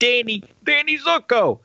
Danny, 0.00 0.44
Danny 0.62 0.96
Zuko. 0.96 1.58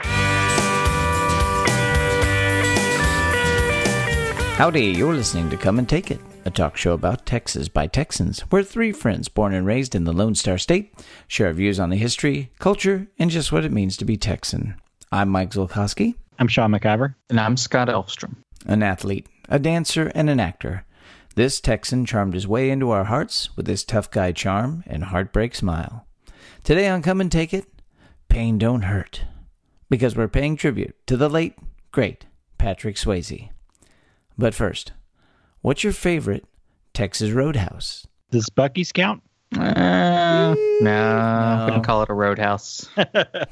Howdy, 4.55 4.85
you're 4.85 5.13
listening 5.13 5.51
to 5.51 5.57
Come 5.57 5.77
and 5.77 5.87
Take 5.87 6.09
It, 6.09 6.19
a 6.43 6.49
talk 6.49 6.75
show 6.75 6.93
about 6.93 7.27
Texas 7.27 7.67
by 7.67 7.85
Texans, 7.85 8.39
where 8.49 8.63
three 8.63 8.91
friends 8.91 9.27
born 9.27 9.53
and 9.53 9.67
raised 9.67 9.93
in 9.93 10.05
the 10.05 10.13
Lone 10.13 10.33
Star 10.33 10.57
State 10.57 10.93
share 11.27 11.53
views 11.53 11.79
on 11.79 11.91
the 11.91 11.95
history, 11.95 12.51
culture, 12.57 13.05
and 13.19 13.29
just 13.29 13.51
what 13.51 13.65
it 13.65 13.71
means 13.71 13.97
to 13.97 14.05
be 14.05 14.17
Texan. 14.17 14.75
I'm 15.11 15.29
Mike 15.29 15.51
Zulkowski, 15.51 16.15
I'm 16.39 16.47
Sean 16.47 16.71
McIver. 16.71 17.13
And 17.29 17.39
I'm 17.39 17.55
Scott 17.55 17.87
Elfstrom. 17.87 18.37
an 18.65 18.81
athlete, 18.81 19.27
a 19.47 19.59
dancer, 19.59 20.11
and 20.15 20.27
an 20.31 20.39
actor. 20.39 20.85
This 21.35 21.61
Texan 21.61 22.07
charmed 22.07 22.33
his 22.33 22.47
way 22.47 22.71
into 22.71 22.89
our 22.89 23.03
hearts 23.03 23.55
with 23.55 23.67
his 23.67 23.83
tough 23.83 24.09
guy 24.09 24.31
charm 24.31 24.83
and 24.87 25.03
heartbreak 25.03 25.53
smile. 25.53 26.07
Today 26.63 26.87
on 26.87 27.01
Come 27.03 27.21
and 27.21 27.31
Take 27.31 27.53
It, 27.53 27.65
Pain 28.33 28.57
Don't 28.57 28.85
Hurt, 28.85 29.25
because 29.91 30.15
we're 30.15 30.27
paying 30.27 30.55
tribute 30.55 30.95
to 31.05 31.15
the 31.15 31.29
late, 31.29 31.53
great 31.91 32.25
Patrick 32.57 32.95
Swayze. 32.95 33.51
But 34.39 34.55
first, 34.55 34.91
what's 35.61 35.83
your 35.83 35.93
favorite 35.93 36.43
Texas 36.95 37.29
Roadhouse? 37.29 38.07
Does 38.31 38.49
Buc-ee's 38.49 38.91
count? 38.91 39.21
Uh, 39.55 40.55
no, 40.81 41.65
wouldn't 41.65 41.83
call 41.83 42.01
it 42.01 42.09
a 42.09 42.15
roadhouse. 42.15 42.89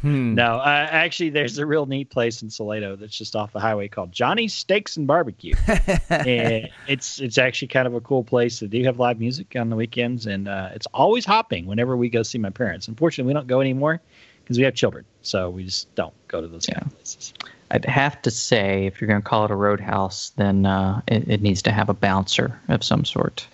Hmm. 0.02 0.34
No, 0.34 0.56
uh, 0.56 0.88
actually, 0.90 1.30
there's 1.30 1.60
a 1.60 1.66
real 1.68 1.86
neat 1.86 2.10
place 2.10 2.42
in 2.42 2.50
Salado 2.50 2.96
that's 2.96 3.16
just 3.16 3.36
off 3.36 3.54
the 3.54 3.60
highway 3.60 3.88
called 3.88 4.12
Johnny's 4.12 4.52
Steaks 4.52 4.98
and 4.98 5.06
Barbecue. 5.06 5.54
and 6.10 6.72
it's 6.88 7.20
it's 7.20 7.38
actually 7.38 7.68
kind 7.68 7.86
of 7.86 7.94
a 7.94 8.02
cool 8.02 8.24
place. 8.24 8.60
They 8.62 8.66
do 8.66 8.84
have 8.86 8.98
live 8.98 9.20
music 9.20 9.56
on 9.56 9.70
the 9.70 9.76
weekends, 9.76 10.26
and 10.26 10.48
uh, 10.48 10.70
it's 10.74 10.88
always 10.88 11.24
hopping 11.24 11.68
whenever 11.68 11.96
we 11.96 12.10
go 12.10 12.24
see 12.24 12.40
my 12.40 12.50
parents. 12.50 12.88
Unfortunately, 12.88 13.32
we 13.32 13.36
don't 13.36 13.46
go 13.46 13.62
anymore 13.62 14.02
because 14.44 14.58
we 14.58 14.64
have 14.64 14.74
children, 14.76 15.06
so 15.22 15.50
we 15.50 15.66
just 15.66 15.94
don't 15.96 16.14
go 16.28 16.42
to 16.42 16.48
those 16.48 16.66
kind 16.66 16.86
of 16.86 16.96
places. 16.96 17.34
I'd 17.70 17.86
have 17.86 18.22
to 18.24 18.32
say, 18.32 18.86
if 18.86 19.00
you're 19.00 19.08
going 19.08 19.22
to 19.22 19.28
call 19.28 19.46
it 19.46 19.52
a 19.52 19.56
roadhouse, 19.56 20.32
then 20.36 20.66
uh, 20.66 21.02
it, 21.08 21.30
it 21.30 21.42
needs 21.42 21.62
to 21.64 21.72
have 21.72 21.88
a 21.90 21.94
bouncer 21.94 22.60
of 22.68 22.84
some 22.84 23.06
sort. 23.06 23.48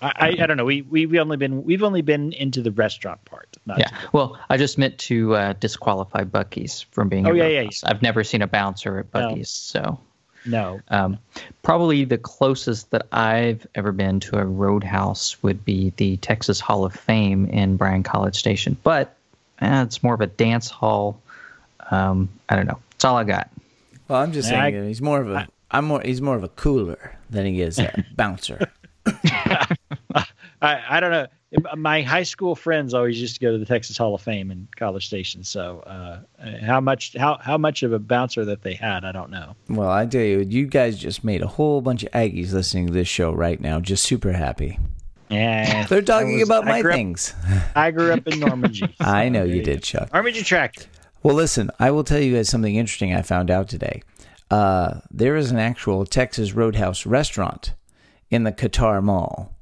I, 0.00 0.12
I, 0.16 0.26
I 0.42 0.46
don't 0.46 0.56
know. 0.56 0.64
We 0.64 0.82
we 0.82 1.06
we 1.06 1.18
only 1.18 1.36
been 1.36 1.64
we've 1.64 1.82
only 1.82 2.02
been 2.02 2.32
into 2.32 2.62
the 2.62 2.70
restaurant 2.70 3.24
part. 3.24 3.56
Yeah. 3.76 3.90
Well, 4.12 4.38
I 4.48 4.56
just 4.56 4.78
meant 4.78 4.96
to 4.98 5.34
uh, 5.34 5.52
disqualify 5.54 6.24
Buc-ee's 6.24 6.82
from 6.92 7.08
being 7.08 7.26
Oh, 7.26 7.32
a 7.32 7.36
yeah, 7.36 7.46
yeah, 7.48 7.58
roadhouse. 7.58 7.84
I've 7.84 8.00
never 8.00 8.22
seen 8.24 8.40
a 8.40 8.46
bouncer 8.46 9.00
at 9.00 9.12
No. 9.12 9.34
Buc-ee's, 9.34 9.50
so 9.50 9.98
no. 10.46 10.80
um, 10.88 11.18
probably 11.62 12.04
the 12.04 12.16
closest 12.16 12.92
that 12.92 13.08
I've 13.10 13.66
ever 13.74 13.90
been 13.92 14.20
to 14.20 14.38
a 14.38 14.44
roadhouse 14.44 15.42
would 15.42 15.64
be 15.64 15.92
the 15.96 16.16
Texas 16.18 16.60
Hall 16.60 16.84
of 16.84 16.94
Fame 16.94 17.46
in 17.46 17.76
Bryan 17.76 18.04
College 18.04 18.36
Station, 18.36 18.76
but 18.84 19.16
eh, 19.60 19.82
it's 19.82 20.02
more 20.02 20.14
of 20.14 20.20
a 20.20 20.26
dance 20.26 20.68
hall. 20.70 21.20
Um, 21.90 22.28
I 22.48 22.56
don't 22.56 22.66
know. 22.66 22.78
That's 22.90 23.04
all 23.04 23.16
I 23.16 23.24
got. 23.24 23.50
Well, 24.08 24.20
I'm 24.20 24.32
just 24.32 24.48
I- 24.52 24.70
saying 24.70 24.86
he's 24.88 25.02
more 25.02 25.20
of 25.20 25.30
a 25.30 25.46
I'm 25.70 25.84
more 25.84 26.00
he's 26.02 26.22
more 26.22 26.34
of 26.36 26.42
a 26.44 26.48
cooler 26.48 27.16
than 27.30 27.44
he 27.46 27.60
is 27.60 27.78
a 27.78 28.04
bouncer. 28.16 28.70
I, 30.14 30.26
I 30.62 31.00
don't 31.00 31.10
know. 31.10 31.26
My 31.76 32.02
high 32.02 32.24
school 32.24 32.54
friends 32.54 32.92
always 32.92 33.18
used 33.20 33.34
to 33.34 33.40
go 33.40 33.52
to 33.52 33.58
the 33.58 33.64
Texas 33.64 33.96
Hall 33.96 34.14
of 34.14 34.20
Fame 34.20 34.50
in 34.50 34.68
College 34.76 35.06
Station. 35.06 35.44
So 35.44 35.80
uh, 35.80 36.20
how 36.62 36.80
much 36.80 37.16
how 37.16 37.38
how 37.40 37.56
much 37.56 37.82
of 37.82 37.92
a 37.92 37.98
bouncer 37.98 38.44
that 38.44 38.62
they 38.62 38.74
had, 38.74 39.04
I 39.04 39.12
don't 39.12 39.30
know. 39.30 39.54
Well, 39.68 39.88
I 39.88 40.04
tell 40.04 40.20
you, 40.22 40.40
you 40.40 40.66
guys 40.66 40.98
just 40.98 41.24
made 41.24 41.40
a 41.42 41.46
whole 41.46 41.80
bunch 41.80 42.02
of 42.02 42.10
Aggies 42.12 42.52
listening 42.52 42.88
to 42.88 42.92
this 42.92 43.08
show 43.08 43.32
right 43.32 43.60
now, 43.60 43.80
just 43.80 44.04
super 44.04 44.32
happy. 44.32 44.78
And 45.30 45.88
They're 45.88 46.02
talking 46.02 46.34
was- 46.38 46.48
about 46.48 46.64
I 46.64 46.70
my 46.70 46.80
up- 46.80 46.94
things. 46.94 47.34
I 47.76 47.90
grew 47.90 48.12
up 48.12 48.26
in 48.26 48.40
Normandy. 48.40 48.94
I 49.00 49.28
know 49.28 49.40
So 49.42 49.44
you 49.46 49.54
there 49.62 49.74
did, 49.74 49.76
go. 49.76 49.80
Chuck. 49.80 50.12
Normandy 50.12 50.42
Tractor. 50.42 50.84
Well, 51.22 51.34
listen, 51.34 51.70
I 51.78 51.90
will 51.90 52.04
tell 52.04 52.20
you 52.20 52.34
guys 52.36 52.48
something 52.48 52.74
interesting 52.74 53.12
I 53.14 53.22
found 53.22 53.50
out 53.50 53.68
today. 53.68 54.02
Uh, 54.50 55.00
there 55.10 55.36
is 55.36 55.50
an 55.50 55.58
actual 55.58 56.06
Texas 56.06 56.52
Roadhouse 56.54 57.04
restaurant 57.04 57.74
in 58.30 58.44
the 58.44 58.52
Qatar 58.52 59.02
Mall. 59.02 59.54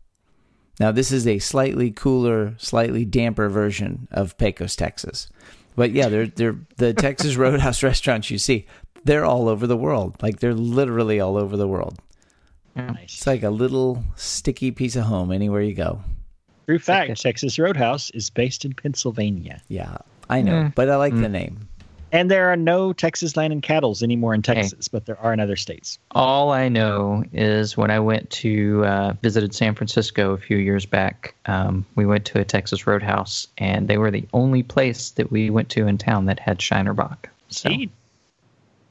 Now, 0.78 0.92
this 0.92 1.10
is 1.10 1.26
a 1.26 1.38
slightly 1.38 1.90
cooler, 1.90 2.54
slightly 2.58 3.04
damper 3.04 3.48
version 3.48 4.06
of 4.10 4.36
Pecos, 4.36 4.76
Texas. 4.76 5.28
But 5.74 5.92
yeah, 5.92 6.08
they're 6.08 6.26
they're 6.26 6.56
the 6.76 6.92
Texas 6.94 7.36
Roadhouse 7.36 7.82
restaurants 7.82 8.30
you 8.30 8.38
see. 8.38 8.66
They're 9.04 9.24
all 9.24 9.48
over 9.48 9.66
the 9.66 9.76
world. 9.76 10.16
Like 10.22 10.40
they're 10.40 10.54
literally 10.54 11.18
all 11.20 11.36
over 11.36 11.56
the 11.56 11.68
world. 11.68 11.98
Nice. 12.76 13.14
It's 13.16 13.26
like 13.26 13.42
a 13.42 13.50
little 13.50 14.04
sticky 14.16 14.70
piece 14.70 14.96
of 14.96 15.04
home 15.04 15.32
anywhere 15.32 15.62
you 15.62 15.74
go. 15.74 16.00
True 16.66 16.78
fact: 16.78 17.20
Texas 17.20 17.58
Roadhouse 17.58 18.10
is 18.10 18.28
based 18.30 18.64
in 18.64 18.72
Pennsylvania, 18.72 19.62
Yeah, 19.68 19.98
I 20.28 20.42
know, 20.42 20.64
Mm. 20.64 20.74
but 20.74 20.90
I 20.90 20.96
like 20.96 21.14
the 21.14 21.28
name. 21.28 21.68
and 22.12 22.30
there 22.30 22.48
are 22.52 22.56
no 22.56 22.92
Texas 22.92 23.36
land 23.36 23.52
and 23.52 23.62
cattles 23.62 24.02
anymore 24.02 24.34
in 24.34 24.42
Texas, 24.42 24.88
but 24.88 25.06
there 25.06 25.18
are 25.20 25.32
in 25.32 25.40
other 25.40 25.56
states. 25.56 25.98
All 26.12 26.50
I 26.50 26.68
know 26.68 27.24
is 27.32 27.76
when 27.76 27.90
I 27.90 27.98
went 28.00 28.28
to 28.30 28.84
uh, 28.84 29.12
visited 29.22 29.54
San 29.54 29.74
Francisco 29.74 30.32
a 30.32 30.38
few 30.38 30.56
years 30.56 30.86
back, 30.86 31.34
um, 31.46 31.84
we 31.94 32.04
went 32.06 32.24
to 32.26 32.40
a 32.40 32.44
Texas 32.44 32.86
Roadhouse, 32.86 33.46
and 33.58 33.86
they 33.88 33.98
were 33.98 34.10
the 34.10 34.26
only 34.32 34.62
place 34.62 35.10
that 35.10 35.30
we 35.30 35.50
went 35.50 35.68
to 35.70 35.86
in 35.86 35.98
town 35.98 36.26
that 36.26 36.40
had 36.40 36.60
Shiner 36.60 36.94
Bock. 36.94 37.28
So, 37.48 37.68
Indeed. 37.70 37.90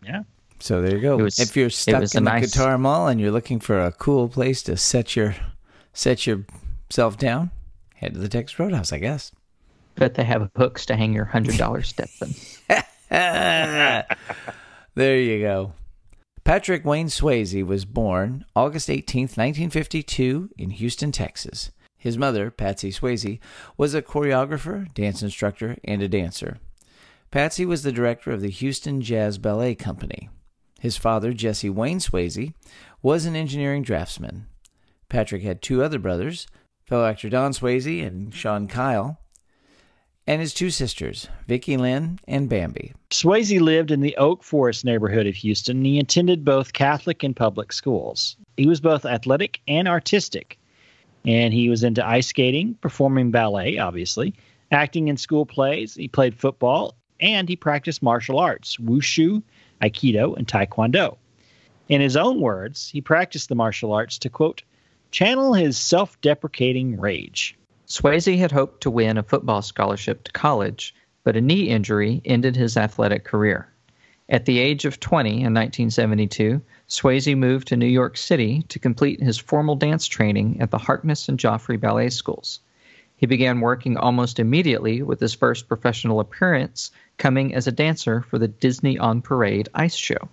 Yeah. 0.04 0.24
So 0.66 0.82
there 0.82 0.96
you 0.96 1.02
go. 1.02 1.18
Was- 1.18 1.38
if 1.38 1.56
you're 1.56 1.70
stuck 1.70 2.02
in 2.02 2.10
the 2.12 2.22
nice- 2.22 2.56
Qatar 2.56 2.80
Mall 2.80 3.08
and 3.08 3.22
you're 3.22 3.30
looking 3.30 3.60
for 3.60 3.80
a 3.80 3.92
cool 3.92 4.28
place 4.28 4.64
to 4.64 4.76
set 4.76 5.16
your 5.16 5.36
set 5.94 6.26
yourself 6.26 7.20
down, 7.20 7.52
head 7.94 8.16
to 8.16 8.20
the 8.20 8.28
Texas 8.28 8.58
Roadhouse, 8.58 8.92
I 8.92 8.98
guess. 8.98 9.32
bet 9.94 10.16
they 10.16 10.24
have 10.24 10.50
hooks 10.58 10.88
to 10.88 10.96
hang 10.96 11.14
your 11.14 11.26
hundred 11.26 11.58
dollar 11.58 11.84
Stetson. 11.84 12.34
there 13.12 14.06
you 14.96 15.40
go. 15.40 15.74
Patrick 16.44 16.84
Wayne 16.84 17.10
Swayze 17.10 17.64
was 17.64 17.86
born 17.86 18.44
August 18.56 18.90
18th, 18.90 19.38
1952, 19.38 20.50
in 20.58 20.72
Houston, 20.72 21.12
Texas. 21.12 21.72
His 21.96 22.18
mother, 22.18 22.50
Patsy 22.50 22.92
Swayze, 22.92 23.38
was 23.78 23.94
a 23.94 24.02
choreographer, 24.02 24.92
dance 24.96 25.22
instructor, 25.22 25.78
and 25.84 26.02
a 26.02 26.08
dancer. 26.08 26.58
Patsy 27.30 27.68
was 27.68 27.84
the 27.84 27.92
director 27.92 28.32
of 28.32 28.42
the 28.42 28.50
Houston 28.50 29.02
Jazz 29.02 29.38
Ballet 29.38 29.76
Company. 29.76 30.30
His 30.86 30.98
father, 30.98 31.34
Jesse 31.34 31.72
Wayne 31.72 31.98
Swayze, 31.98 32.54
was 33.02 33.26
an 33.26 33.36
engineering 33.36 33.82
draftsman. 33.82 34.46
Patrick 35.10 35.42
had 35.42 35.60
two 35.60 35.82
other 35.82 35.98
brothers, 35.98 36.46
fellow 36.86 37.08
actor 37.08 37.28
Don 37.28 37.54
Swayze 37.54 38.06
and 38.06 38.32
Sean 38.32 38.68
Kyle, 38.68 39.18
and 40.28 40.42
his 40.42 40.54
two 40.54 40.70
sisters, 40.70 41.28
Vicki 41.48 41.76
Lynn 41.76 42.20
and 42.28 42.48
Bambi. 42.48 42.94
Swayze 43.10 43.60
lived 43.60 43.90
in 43.90 44.02
the 44.02 44.16
Oak 44.18 44.44
Forest 44.44 44.86
neighborhood 44.86 45.26
of 45.26 45.34
Houston, 45.34 45.78
and 45.78 45.88
he 45.88 45.98
attended 45.98 46.46
both 46.46 46.74
Catholic 46.74 47.24
and 47.24 47.36
public 47.36 47.74
schools. 47.74 48.38
He 48.56 48.68
was 48.68 48.80
both 48.80 49.06
athletic 49.06 49.62
and 49.68 49.88
artistic, 49.88 50.60
and 51.26 51.52
he 51.52 51.68
was 51.68 51.84
into 51.84 52.08
ice 52.08 52.28
skating, 52.28 52.76
performing 52.76 53.32
ballet, 53.32 53.80
obviously, 53.80 54.36
acting 54.70 55.08
in 55.08 55.18
school 55.18 55.48
plays. 55.48 55.96
He 55.96 56.08
played 56.08 56.36
football, 56.36 56.94
and 57.20 57.50
he 57.50 57.56
practiced 57.56 58.04
martial 58.04 58.38
arts, 58.38 58.78
wushu, 58.78 59.42
aikido, 59.86 60.36
and 60.36 60.48
taekwondo. 60.48 61.18
In 61.88 62.02
his 62.02 62.18
own 62.18 62.42
words, 62.42 62.90
he 62.90 63.02
practiced 63.02 63.50
the 63.50 63.56
martial 63.56 63.94
arts 63.94 64.18
to, 64.20 64.30
quote, 64.30 64.64
channel 65.12 65.54
his 65.54 65.78
self 65.78 66.20
deprecating 66.22 67.00
rage. 67.00 67.56
Swayze 67.88 68.38
had 68.38 68.52
hoped 68.52 68.82
to 68.82 68.90
win 68.90 69.18
a 69.18 69.24
football 69.24 69.62
scholarship 69.62 70.24
to 70.24 70.32
college, 70.32 70.96
but 71.24 71.38
a 71.38 71.42
knee 71.42 71.70
injury 71.70 72.22
ended 72.26 72.56
his 72.56 72.76
athletic 72.76 73.24
career. 73.24 73.68
At 74.28 74.46
the 74.46 74.58
age 74.58 74.86
of 74.86 75.00
20 75.00 75.30
in 75.30 75.54
1972, 75.54 76.60
Swayze 76.88 77.38
moved 77.38 77.68
to 77.68 77.78
New 77.78 77.86
York 77.86 78.18
City 78.18 78.64
to 78.70 78.80
complete 78.80 79.22
his 79.22 79.38
formal 79.38 79.76
dance 79.76 80.08
training 80.08 80.60
at 80.62 80.72
the 80.72 80.80
Harkness 80.80 81.30
and 81.30 81.38
Joffrey 81.38 81.80
Ballet 81.80 82.10
Schools. 82.10 82.60
He 83.18 83.26
began 83.26 83.62
working 83.62 83.98
almost 83.98 84.40
immediately 84.40 85.02
with 85.02 85.20
his 85.20 85.34
first 85.34 85.68
professional 85.68 86.20
appearance 86.20 86.92
coming 87.18 87.56
as 87.56 87.66
a 87.66 87.72
dancer 87.72 88.22
for 88.22 88.38
the 88.38 88.48
Disney 88.48 88.98
on 88.98 89.22
Parade 89.22 89.70
ice 89.74 89.96
show. 89.96 90.30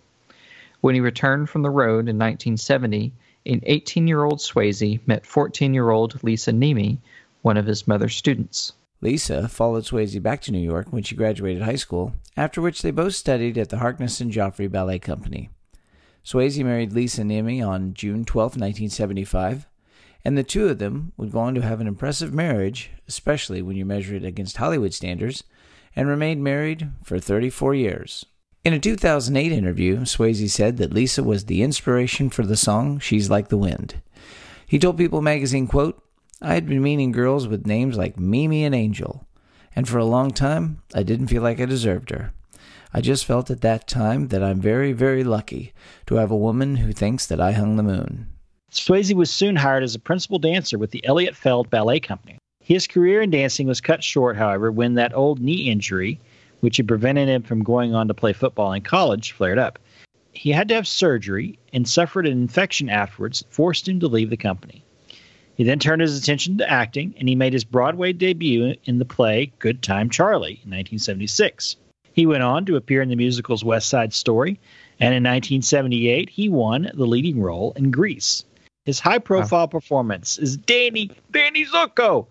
When 0.80 0.94
he 0.96 1.00
returned 1.00 1.48
from 1.48 1.62
the 1.62 1.70
road 1.70 2.08
in 2.08 2.18
1970, 2.18 3.12
an 3.46 3.60
18 3.64 4.08
year 4.08 4.24
old 4.24 4.40
Swayze 4.40 5.00
met 5.06 5.26
14 5.26 5.74
year 5.74 5.90
old 5.90 6.22
Lisa 6.24 6.52
Niemi, 6.52 6.98
one 7.42 7.56
of 7.56 7.66
his 7.66 7.86
mother's 7.86 8.16
students. 8.16 8.72
Lisa 9.00 9.48
followed 9.48 9.84
Swayze 9.84 10.22
back 10.22 10.40
to 10.42 10.52
New 10.52 10.58
York 10.58 10.86
when 10.90 11.02
she 11.02 11.16
graduated 11.16 11.62
high 11.62 11.76
school, 11.76 12.14
after 12.36 12.60
which 12.60 12.82
they 12.82 12.90
both 12.90 13.14
studied 13.14 13.58
at 13.58 13.68
the 13.68 13.78
Harkness 13.78 14.20
and 14.20 14.32
Joffrey 14.32 14.70
Ballet 14.70 14.98
Company. 14.98 15.50
Swayze 16.24 16.64
married 16.64 16.92
Lisa 16.92 17.22
Niemi 17.22 17.66
on 17.66 17.94
June 17.94 18.24
12, 18.24 18.52
1975, 18.52 19.66
and 20.24 20.36
the 20.36 20.42
two 20.42 20.68
of 20.68 20.78
them 20.78 21.12
would 21.16 21.32
go 21.32 21.40
on 21.40 21.54
to 21.54 21.62
have 21.62 21.80
an 21.80 21.86
impressive 21.86 22.32
marriage, 22.32 22.90
especially 23.08 23.62
when 23.62 23.76
you 23.76 23.84
measure 23.84 24.14
it 24.14 24.24
against 24.24 24.56
Hollywood 24.56 24.94
standards, 24.94 25.44
and 25.94 26.08
remained 26.08 26.42
married 26.42 26.90
for 27.02 27.18
34 27.18 27.74
years. 27.74 28.24
In 28.64 28.72
a 28.72 28.78
2008 28.78 29.50
interview, 29.50 29.98
Swayze 30.00 30.48
said 30.48 30.76
that 30.76 30.94
Lisa 30.94 31.22
was 31.22 31.46
the 31.46 31.62
inspiration 31.62 32.30
for 32.30 32.46
the 32.46 32.56
song 32.56 33.00
She's 33.00 33.28
Like 33.28 33.48
the 33.48 33.56
Wind. 33.56 34.00
He 34.66 34.78
told 34.78 34.96
People 34.96 35.20
magazine, 35.20 35.66
quote, 35.66 36.00
I 36.40 36.54
had 36.54 36.68
been 36.68 36.82
meeting 36.82 37.12
girls 37.12 37.48
with 37.48 37.66
names 37.66 37.96
like 37.96 38.18
Mimi 38.18 38.64
and 38.64 38.74
Angel, 38.74 39.26
and 39.74 39.88
for 39.88 39.98
a 39.98 40.04
long 40.04 40.30
time, 40.30 40.82
I 40.94 41.02
didn't 41.02 41.26
feel 41.28 41.42
like 41.42 41.60
I 41.60 41.66
deserved 41.66 42.10
her. 42.10 42.32
I 42.94 43.00
just 43.00 43.24
felt 43.24 43.50
at 43.50 43.62
that 43.62 43.88
time 43.88 44.28
that 44.28 44.42
I'm 44.42 44.60
very, 44.60 44.92
very 44.92 45.24
lucky 45.24 45.72
to 46.06 46.16
have 46.16 46.30
a 46.30 46.36
woman 46.36 46.76
who 46.76 46.92
thinks 46.92 47.26
that 47.26 47.40
I 47.40 47.52
hung 47.52 47.76
the 47.76 47.82
moon. 47.82 48.28
Swayze 48.74 49.12
was 49.12 49.30
soon 49.30 49.56
hired 49.56 49.82
as 49.82 49.94
a 49.94 49.98
principal 49.98 50.38
dancer 50.38 50.78
with 50.78 50.92
the 50.92 51.04
Eliot 51.04 51.36
Feld 51.36 51.68
Ballet 51.68 52.00
Company. 52.00 52.38
His 52.64 52.86
career 52.86 53.20
in 53.20 53.28
dancing 53.28 53.66
was 53.66 53.82
cut 53.82 54.02
short, 54.02 54.34
however, 54.36 54.72
when 54.72 54.94
that 54.94 55.14
old 55.14 55.40
knee 55.40 55.70
injury, 55.70 56.18
which 56.60 56.78
had 56.78 56.88
prevented 56.88 57.28
him 57.28 57.42
from 57.42 57.62
going 57.62 57.94
on 57.94 58.08
to 58.08 58.14
play 58.14 58.32
football 58.32 58.72
in 58.72 58.80
college, 58.80 59.32
flared 59.32 59.58
up. 59.58 59.78
He 60.32 60.52
had 60.52 60.68
to 60.68 60.74
have 60.74 60.88
surgery 60.88 61.58
and 61.74 61.86
suffered 61.86 62.26
an 62.26 62.32
infection 62.32 62.88
afterwards 62.88 63.44
forced 63.50 63.86
him 63.86 64.00
to 64.00 64.08
leave 64.08 64.30
the 64.30 64.38
company. 64.38 64.82
He 65.54 65.64
then 65.64 65.78
turned 65.78 66.00
his 66.00 66.18
attention 66.18 66.56
to 66.56 66.70
acting, 66.70 67.14
and 67.18 67.28
he 67.28 67.34
made 67.34 67.52
his 67.52 67.64
Broadway 67.64 68.14
debut 68.14 68.74
in 68.86 68.98
the 68.98 69.04
play 69.04 69.52
Good 69.58 69.82
Time 69.82 70.08
Charlie 70.08 70.62
in 70.64 70.70
1976. 70.70 71.76
He 72.14 72.24
went 72.24 72.42
on 72.42 72.64
to 72.64 72.76
appear 72.76 73.02
in 73.02 73.10
the 73.10 73.16
musicals 73.16 73.62
West 73.62 73.90
Side 73.90 74.14
Story, 74.14 74.58
and 74.98 75.14
in 75.14 75.22
1978 75.22 76.30
he 76.30 76.48
won 76.48 76.90
the 76.94 77.06
leading 77.06 77.38
role 77.38 77.74
in 77.76 77.90
Grease. 77.90 78.46
His 78.84 78.98
high-profile 78.98 79.60
wow. 79.60 79.66
performance 79.66 80.38
as 80.38 80.56
Danny 80.56 81.10
Danny 81.30 81.64
Zuko 81.64 82.26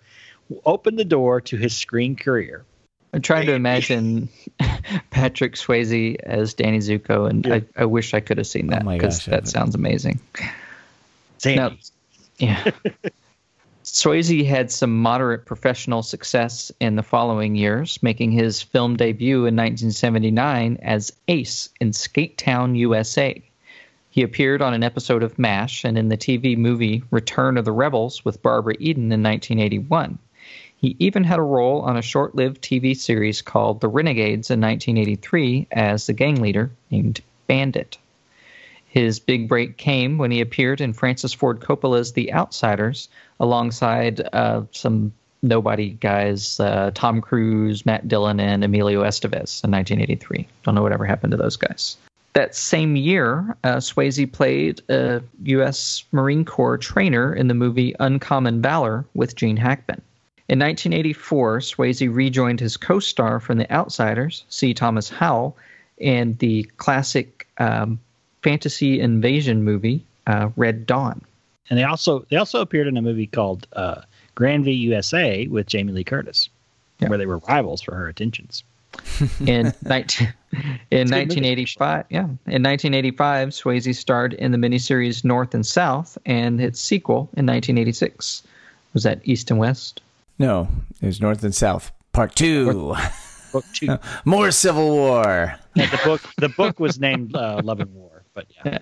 opened 0.66 1.00
the 1.00 1.06
door 1.06 1.42
to 1.42 1.58
his 1.58 1.76
screen 1.76 2.16
career. 2.16 2.66
I'm 3.14 3.22
trying 3.22 3.46
to 3.48 3.54
imagine 3.54 4.30
Patrick 5.10 5.56
Swayze 5.56 6.16
as 6.22 6.54
Danny 6.54 6.80
Zuko, 6.80 7.30
and 7.30 7.46
yeah. 7.46 7.56
I, 7.56 7.64
I, 7.78 7.86
wish 7.86 8.14
I 8.14 8.22
could 8.22 8.38
have 8.38 8.48
seen 8.48 8.68
that 8.68 8.88
because 8.88 9.28
oh 9.28 9.32
that 9.32 9.48
sounds 9.48 9.76
amazing. 9.76 10.20
Now, 11.46 11.74
yeah. 12.38 12.72
Swayze 13.84 14.46
had 14.46 14.72
some 14.72 15.02
moderate 15.02 15.46
professional 15.46 16.04
success 16.04 16.72
in 16.80 16.96
the 16.96 17.04
following 17.04 17.56
years, 17.56 18.02
making 18.02 18.32
his 18.32 18.62
film 18.62 18.96
debut 18.96 19.40
in 19.40 19.56
1979 19.56 20.78
as 20.82 21.12
Ace 21.28 21.70
in 21.82 21.92
Skate 21.92 22.38
Town, 22.38 22.76
USA. 22.76 23.42
He 24.12 24.24
appeared 24.24 24.62
on 24.62 24.74
an 24.74 24.84
episode 24.84 25.24
of 25.24 25.40
MASH 25.40 25.86
and 25.86 25.98
in 25.98 26.10
the 26.10 26.18
TV 26.18 26.58
movie 26.58 27.02
Return 27.12 27.58
of 27.58 27.64
the 27.64 27.72
Rebels 27.72 28.26
with 28.26 28.42
Barbara 28.42 28.76
Eden 28.78 29.06
in 29.06 29.24
1981. 29.24 30.20
He 30.76 30.98
even 31.00 31.24
had 31.24 31.40
a 31.40 31.44
role 31.44 31.80
on 31.82 31.96
a 31.96 32.02
short 32.02 32.36
lived 32.36 32.62
TV 32.62 32.94
series 32.94 33.42
called 33.42 33.80
The 33.80 33.88
Renegades 33.88 34.52
in 34.52 34.60
1983 34.60 35.68
as 35.72 36.08
the 36.08 36.14
gang 36.14 36.42
leader 36.42 36.72
named 36.90 37.22
Bandit. 37.48 37.98
His 38.86 39.22
big 39.22 39.48
break 39.48 39.78
came 39.78 40.18
when 40.18 40.32
he 40.32 40.42
appeared 40.42 40.82
in 40.82 40.92
Francis 40.92 41.32
Ford 41.32 41.62
Coppola's 41.62 42.12
The 42.12 42.34
Outsiders 42.34 43.08
alongside 43.40 44.28
uh, 44.34 44.64
some 44.72 45.14
nobody 45.42 45.92
guys, 45.92 46.60
uh, 46.60 46.92
Tom 46.94 47.22
Cruise, 47.22 47.86
Matt 47.86 48.10
Dillon, 48.10 48.42
and 48.42 48.66
Emilio 48.66 49.04
Estevez 49.04 49.64
in 49.64 49.72
1983. 49.72 50.46
Don't 50.64 50.76
know 50.76 50.84
whatever 50.84 51.06
happened 51.06 51.32
to 51.32 51.38
those 51.38 51.56
guys. 51.56 51.96
That 52.34 52.56
same 52.56 52.96
year, 52.96 53.58
uh, 53.64 53.78
Swayze 53.78 54.32
played 54.32 54.82
a 54.90 55.22
U.S. 55.44 56.06
Marine 56.12 56.46
Corps 56.46 56.78
trainer 56.78 57.34
in 57.34 57.48
the 57.48 57.54
movie 57.54 57.94
Uncommon 58.00 58.62
Valor 58.62 59.06
with 59.14 59.36
Gene 59.36 59.58
Hackman. 59.58 60.02
In 60.48 60.60
1984, 60.60 61.60
Swayze 61.60 62.14
rejoined 62.14 62.60
his 62.60 62.78
co 62.78 63.00
star 63.00 63.40
from 63.40 63.58
The 63.58 63.72
Outsiders, 63.72 64.46
C. 64.50 64.74
Thomas 64.74 65.10
Howell, 65.10 65.58
in 65.98 66.36
the 66.40 66.64
classic 66.78 67.48
um, 67.58 68.00
fantasy 68.42 69.00
invasion 69.00 69.64
movie, 69.64 70.04
uh, 70.28 70.50
Red 70.56 70.86
Dawn. 70.86 71.22
And 71.70 71.80
they 71.80 71.84
also 71.84 72.26
they 72.30 72.38
also 72.38 72.60
appeared 72.62 72.88
in 72.88 72.98
a 72.98 73.02
movie 73.02 73.28
called 73.28 73.68
uh, 73.74 74.02
Grandview 74.36 74.78
USA 74.78 75.48
with 75.48 75.68
Jamie 75.68 75.94
Lee 75.94 76.04
Curtis, 76.04 76.50
yeah. 77.00 77.08
where 77.08 77.18
they 77.18 77.26
were 77.26 77.38
rivals 77.40 77.82
for 77.82 77.96
her 77.96 78.08
attentions. 78.08 78.64
in 79.40 79.74
19, 79.84 80.34
in 80.92 81.08
1985, 81.08 82.06
yeah, 82.10 82.20
in 82.20 82.64
1985, 82.64 83.50
Swayze 83.50 83.96
starred 83.96 84.34
in 84.34 84.52
the 84.52 84.58
miniseries 84.58 85.24
North 85.24 85.54
and 85.54 85.66
South 85.66 86.18
and 86.26 86.60
its 86.60 86.80
sequel 86.80 87.30
in 87.36 87.46
1986. 87.46 88.44
Was 88.94 89.04
that 89.04 89.22
East 89.24 89.50
and 89.50 89.60
West? 89.60 90.02
No, 90.40 90.68
it 91.02 91.06
was 91.06 91.22
North 91.22 91.44
and 91.44 91.56
South, 91.56 91.92
Part 92.14 92.36
Two. 92.36 92.96
Book 93.52 93.66
two. 93.74 93.98
More 94.26 94.52
Civil 94.52 94.90
War. 94.90 95.56
Yeah, 95.76 95.86
the 95.88 96.00
book. 96.04 96.22
The 96.38 96.50
book 96.50 96.80
was 96.80 97.00
named 97.00 97.36
uh, 97.36 97.62
Love 97.64 97.80
and 97.80 97.94
War, 97.94 98.24
but 98.34 98.48
yeah. 98.66 98.80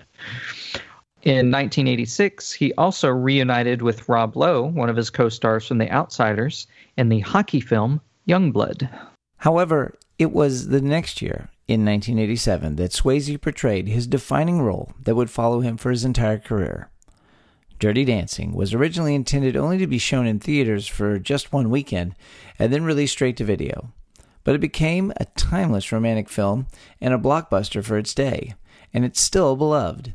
In 1.22 1.50
1986, 1.50 2.50
he 2.52 2.72
also 2.74 3.10
reunited 3.10 3.82
with 3.82 4.08
Rob 4.08 4.36
Lowe, 4.36 4.62
one 4.62 4.88
of 4.88 4.96
his 4.96 5.10
co-stars 5.10 5.66
from 5.66 5.76
The 5.76 5.90
Outsiders, 5.90 6.66
in 6.96 7.10
the 7.10 7.20
hockey 7.20 7.60
film 7.60 8.00
Youngblood. 8.26 8.88
However, 9.36 9.94
it 10.20 10.32
was 10.32 10.68
the 10.68 10.82
next 10.82 11.22
year, 11.22 11.48
in 11.66 11.82
1987, 11.82 12.76
that 12.76 12.90
Swayze 12.90 13.40
portrayed 13.40 13.88
his 13.88 14.06
defining 14.06 14.60
role 14.60 14.92
that 15.02 15.14
would 15.14 15.30
follow 15.30 15.60
him 15.60 15.78
for 15.78 15.90
his 15.90 16.04
entire 16.04 16.38
career. 16.38 16.90
Dirty 17.78 18.04
Dancing 18.04 18.52
was 18.52 18.74
originally 18.74 19.14
intended 19.14 19.56
only 19.56 19.78
to 19.78 19.86
be 19.86 19.96
shown 19.96 20.26
in 20.26 20.38
theaters 20.38 20.86
for 20.86 21.18
just 21.18 21.54
one 21.54 21.70
weekend 21.70 22.14
and 22.58 22.70
then 22.70 22.84
released 22.84 23.14
straight 23.14 23.38
to 23.38 23.44
video. 23.44 23.94
But 24.44 24.54
it 24.54 24.60
became 24.60 25.10
a 25.16 25.24
timeless 25.36 25.90
romantic 25.90 26.28
film 26.28 26.66
and 27.00 27.14
a 27.14 27.18
blockbuster 27.18 27.82
for 27.82 27.96
its 27.96 28.12
day, 28.12 28.52
and 28.92 29.06
it's 29.06 29.22
still 29.22 29.56
beloved. 29.56 30.14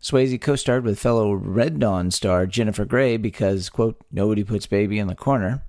Swayze 0.00 0.40
co 0.40 0.56
starred 0.56 0.84
with 0.84 0.98
fellow 0.98 1.34
Red 1.34 1.78
Dawn 1.78 2.10
star 2.10 2.46
Jennifer 2.46 2.86
Grey 2.86 3.18
because, 3.18 3.68
quote, 3.68 4.00
nobody 4.10 4.42
puts 4.42 4.66
baby 4.66 4.98
in 4.98 5.06
the 5.06 5.14
corner. 5.14 5.64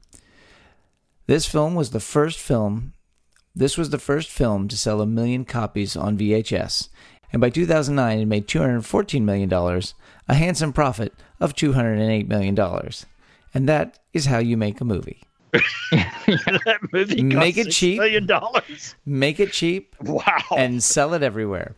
This 1.27 1.45
film 1.45 1.75
was 1.75 1.89
the 1.89 2.00
first 2.00 2.39
film. 2.39 2.94
This 3.59 3.77
was 3.77 3.89
the 3.89 4.00
first 4.00 4.29
film 4.29 4.69
to 4.69 4.77
sell 4.77 5.01
a 5.01 5.06
million 5.06 5.44
copies 5.44 5.97
on 5.97 6.17
VHS, 6.17 6.88
and 7.33 7.41
by 7.41 7.50
2009 7.50 8.19
it 8.19 8.25
made 8.25 8.47
$214 8.47 9.21
million, 9.21 9.51
a 9.51 10.33
handsome 10.33 10.71
profit 10.71 11.13
of 11.41 11.56
$208 11.56 12.29
million. 12.29 12.57
And 13.53 13.67
that 13.67 14.00
is 14.13 14.27
how 14.27 14.38
you 14.38 14.56
make 14.56 14.79
a 14.79 14.85
movie. 14.85 15.23
that 15.51 16.79
movie 16.94 17.21
make 17.21 17.57
it 17.57 17.71
cheap. 17.71 18.00
Million 18.00 18.25
dollars. 18.25 18.95
Make 19.06 19.41
it 19.41 19.51
cheap. 19.51 19.94
Wow. 20.03 20.39
And 20.56 20.81
sell 20.81 21.13
it 21.13 21.21
everywhere. 21.21 21.75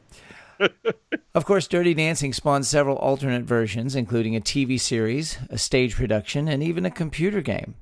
of 1.33 1.45
course, 1.45 1.67
Dirty 1.67 1.95
Dancing 1.95 2.31
spawned 2.31 2.67
several 2.67 2.97
alternate 2.97 3.45
versions, 3.45 3.95
including 3.95 4.35
a 4.35 4.39
TV 4.39 4.79
series, 4.79 5.39
a 5.49 5.57
stage 5.57 5.95
production, 5.95 6.47
and 6.47 6.61
even 6.61 6.85
a 6.85 6.91
computer 6.91 7.41
game. 7.41 7.73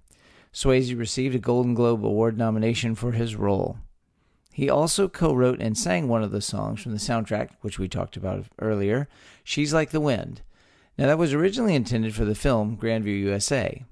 Swayze 0.54 0.98
received 0.98 1.36
a 1.36 1.40
Golden 1.40 1.74
Globe 1.74 2.06
Award 2.06 2.38
nomination 2.38 2.96
for 2.96 3.12
his 3.12 3.36
role. 3.36 3.78
He 4.60 4.70
also 4.70 5.08
co 5.08 5.34
wrote 5.34 5.62
and 5.62 5.78
sang 5.78 6.08
one 6.08 6.22
of 6.22 6.32
the 6.32 6.42
songs 6.42 6.82
from 6.82 6.92
the 6.92 6.98
soundtrack, 6.98 7.50
which 7.62 7.80
we 7.80 7.88
talked 7.88 8.18
about 8.18 8.46
earlier, 8.60 9.08
She's 9.44 9.74
Like 9.74 9.92
the 9.92 10.02
Wind, 10.02 10.42
now, 11.00 11.08
that 11.08 11.18
was 11.18 11.34
originally 11.34 11.76
intended 11.76 12.14
for 12.14 12.26
the 12.26 12.36
film 12.36 12.76
Grandview 12.76 13.22
USA. 13.22 13.86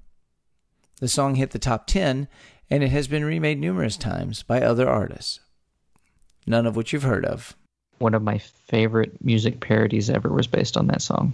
The 1.00 1.08
song 1.08 1.36
hit 1.36 1.52
the 1.52 1.58
top 1.58 1.86
10, 1.86 2.28
and 2.68 2.84
it 2.84 2.90
has 2.90 3.08
been 3.08 3.24
remade 3.24 3.58
numerous 3.58 3.96
times 3.96 4.42
by 4.42 4.60
other 4.60 4.86
artists, 4.86 5.40
none 6.46 6.66
of 6.66 6.76
which 6.76 6.92
you've 6.92 7.04
heard 7.04 7.24
of. 7.24 7.56
One 7.96 8.12
of 8.12 8.22
my 8.22 8.36
favorite 8.36 9.24
music 9.24 9.60
parodies 9.60 10.10
ever 10.10 10.28
was 10.28 10.46
based 10.46 10.76
on 10.76 10.88
that 10.88 11.00
song. 11.00 11.32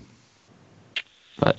But 1.41 1.57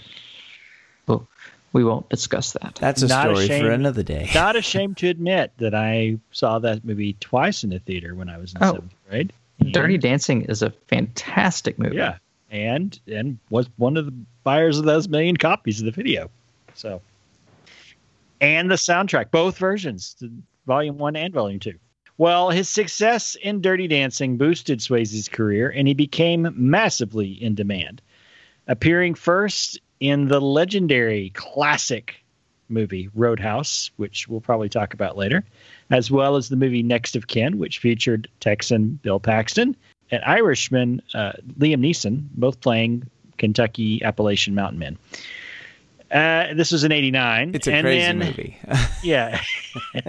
we 1.75 1.83
won't 1.83 2.07
discuss 2.07 2.53
that. 2.53 2.75
That's 2.75 3.01
a 3.01 3.07
not 3.07 3.23
story 3.23 3.43
ashamed, 3.43 3.65
for 3.65 3.71
another 3.71 4.01
day. 4.01 4.29
not 4.33 4.55
ashamed 4.55 4.95
to 4.97 5.09
admit 5.09 5.51
that 5.57 5.75
I 5.75 6.17
saw 6.31 6.57
that 6.59 6.85
movie 6.85 7.17
twice 7.19 7.65
in 7.65 7.69
the 7.69 7.79
theater 7.79 8.15
when 8.15 8.29
I 8.29 8.37
was 8.37 8.53
in 8.53 8.63
oh, 8.63 8.73
seventh 8.75 8.93
grade. 9.09 9.33
Dirty 9.71 9.97
Dancing 9.97 10.43
is 10.43 10.61
a 10.61 10.69
fantastic 10.69 11.77
movie. 11.77 11.97
Yeah, 11.97 12.17
and 12.49 12.97
and 13.07 13.39
was 13.49 13.67
one 13.75 13.97
of 13.97 14.05
the 14.05 14.13
buyers 14.45 14.79
of 14.79 14.85
those 14.85 15.09
million 15.09 15.35
copies 15.35 15.81
of 15.81 15.85
the 15.85 15.91
video. 15.91 16.29
So, 16.75 17.01
and 18.39 18.71
the 18.71 18.75
soundtrack, 18.75 19.31
both 19.31 19.57
versions, 19.57 20.15
volume 20.65 20.97
one 20.97 21.17
and 21.17 21.33
volume 21.33 21.59
two. 21.59 21.77
Well, 22.17 22.51
his 22.51 22.69
success 22.69 23.35
in 23.35 23.59
Dirty 23.59 23.89
Dancing 23.89 24.37
boosted 24.37 24.79
Swayze's 24.79 25.27
career, 25.27 25.73
and 25.75 25.89
he 25.89 25.93
became 25.93 26.53
massively 26.55 27.31
in 27.31 27.53
demand, 27.53 28.01
appearing 28.65 29.15
first 29.15 29.81
in 29.99 30.27
the 30.27 30.41
legendary 30.41 31.31
classic 31.31 32.23
movie 32.69 33.09
Roadhouse, 33.13 33.91
which 33.97 34.27
we'll 34.27 34.41
probably 34.41 34.69
talk 34.69 34.93
about 34.93 35.17
later, 35.17 35.43
as 35.91 36.09
well 36.09 36.35
as 36.35 36.49
the 36.49 36.55
movie 36.55 36.83
Next 36.83 37.15
of 37.15 37.27
Kin, 37.27 37.57
which 37.57 37.79
featured 37.79 38.27
Texan 38.39 38.99
Bill 39.03 39.19
Paxton, 39.19 39.75
and 40.11 40.23
Irishman, 40.23 41.01
uh, 41.13 41.33
Liam 41.59 41.79
Neeson, 41.79 42.27
both 42.35 42.59
playing 42.61 43.09
Kentucky 43.37 44.03
Appalachian 44.03 44.55
Mountain 44.55 44.79
Men. 44.79 44.97
Uh, 46.11 46.53
this 46.53 46.71
was 46.71 46.83
in 46.83 46.91
'89. 46.91 47.55
It's 47.55 47.67
a 47.67 47.73
and 47.73 47.83
crazy 47.83 47.99
then, 47.99 48.19
movie. 48.19 48.59
yeah, 49.03 49.41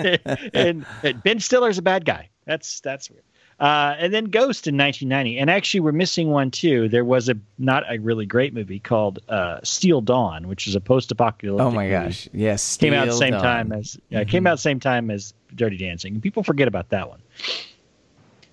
and, 0.54 0.86
and, 1.02 1.22
Ben 1.22 1.40
Stiller's 1.40 1.78
a 1.78 1.82
bad 1.82 2.04
guy. 2.04 2.28
That's 2.44 2.80
that's 2.80 3.10
weird. 3.10 3.24
Uh, 3.58 3.94
and 3.98 4.12
then 4.12 4.26
Ghost 4.26 4.66
in 4.66 4.76
1990. 4.76 5.38
And 5.38 5.48
actually, 5.48 5.80
we're 5.80 5.92
missing 5.92 6.30
one 6.30 6.50
too. 6.50 6.88
There 6.90 7.06
was 7.06 7.28
a 7.30 7.36
not 7.58 7.84
a 7.90 7.98
really 7.98 8.26
great 8.26 8.52
movie 8.52 8.78
called 8.78 9.18
uh, 9.30 9.60
Steel 9.62 10.02
Dawn, 10.02 10.46
which 10.48 10.66
is 10.66 10.74
a 10.74 10.80
post-apocalyptic. 10.80 11.64
Oh 11.66 11.70
my 11.70 11.84
movie. 11.84 11.92
gosh! 11.92 12.28
Yes, 12.34 12.76
Came 12.76 12.92
out 12.92 13.08
at 13.08 13.12
the 13.12 13.16
same 13.16 13.32
Dawn. 13.32 13.42
time 13.42 13.72
as 13.72 13.98
Mm-hmm. 14.12 14.28
came 14.28 14.46
out 14.46 14.56
the 14.56 14.62
same 14.62 14.78
time 14.80 15.10
as 15.10 15.32
Dirty 15.54 15.78
Dancing. 15.78 16.12
And 16.14 16.22
people 16.22 16.42
forget 16.42 16.68
about 16.68 16.90
that 16.90 17.08
one. 17.08 17.20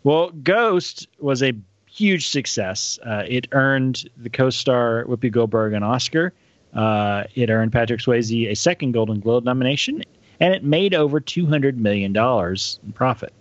Well, 0.03 0.31
Ghost 0.31 1.07
was 1.19 1.43
a 1.43 1.53
huge 1.85 2.27
success. 2.29 2.97
Uh, 3.05 3.23
it 3.27 3.47
earned 3.51 4.09
the 4.17 4.29
co-star 4.29 5.05
Whoopi 5.05 5.31
Goldberg 5.31 5.73
an 5.73 5.83
Oscar. 5.83 6.33
Uh, 6.73 7.25
it 7.35 7.49
earned 7.49 7.71
Patrick 7.71 7.99
Swayze 7.99 8.49
a 8.49 8.55
second 8.55 8.93
Golden 8.93 9.19
Globe 9.19 9.43
nomination, 9.43 10.01
and 10.39 10.53
it 10.53 10.63
made 10.63 10.93
over 10.93 11.19
two 11.19 11.45
hundred 11.45 11.77
million 11.77 12.13
dollars 12.13 12.79
in 12.85 12.93
profit. 12.93 13.33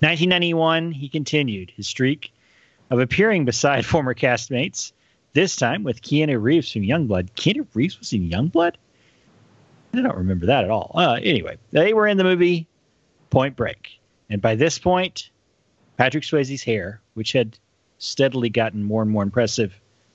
1991, 0.00 0.92
he 0.92 1.08
continued 1.08 1.72
his 1.76 1.86
streak 1.88 2.32
of 2.90 3.00
appearing 3.00 3.44
beside 3.44 3.86
former 3.86 4.14
castmates. 4.14 4.92
This 5.32 5.56
time 5.56 5.82
with 5.82 6.02
Keanu 6.02 6.40
Reeves 6.40 6.70
from 6.70 6.82
Youngblood. 6.82 7.30
Keanu 7.34 7.66
Reeves 7.74 7.98
was 7.98 8.12
in 8.12 8.28
Youngblood. 8.30 8.74
I 9.92 10.00
don't 10.02 10.16
remember 10.16 10.46
that 10.46 10.64
at 10.64 10.70
all. 10.70 10.92
Uh, 10.94 11.18
anyway, 11.22 11.56
they 11.72 11.92
were 11.94 12.06
in 12.06 12.16
the 12.16 12.24
movie 12.24 12.66
Point 13.30 13.56
Break, 13.56 13.98
and 14.30 14.40
by 14.42 14.54
this 14.54 14.78
point, 14.78 15.30
Patrick 15.96 16.24
Swayze's 16.24 16.62
hair, 16.62 17.00
which 17.14 17.32
had 17.32 17.58
steadily 17.98 18.48
gotten 18.48 18.82
more 18.82 19.02
and 19.02 19.10
more 19.10 19.22
impressive, 19.22 19.72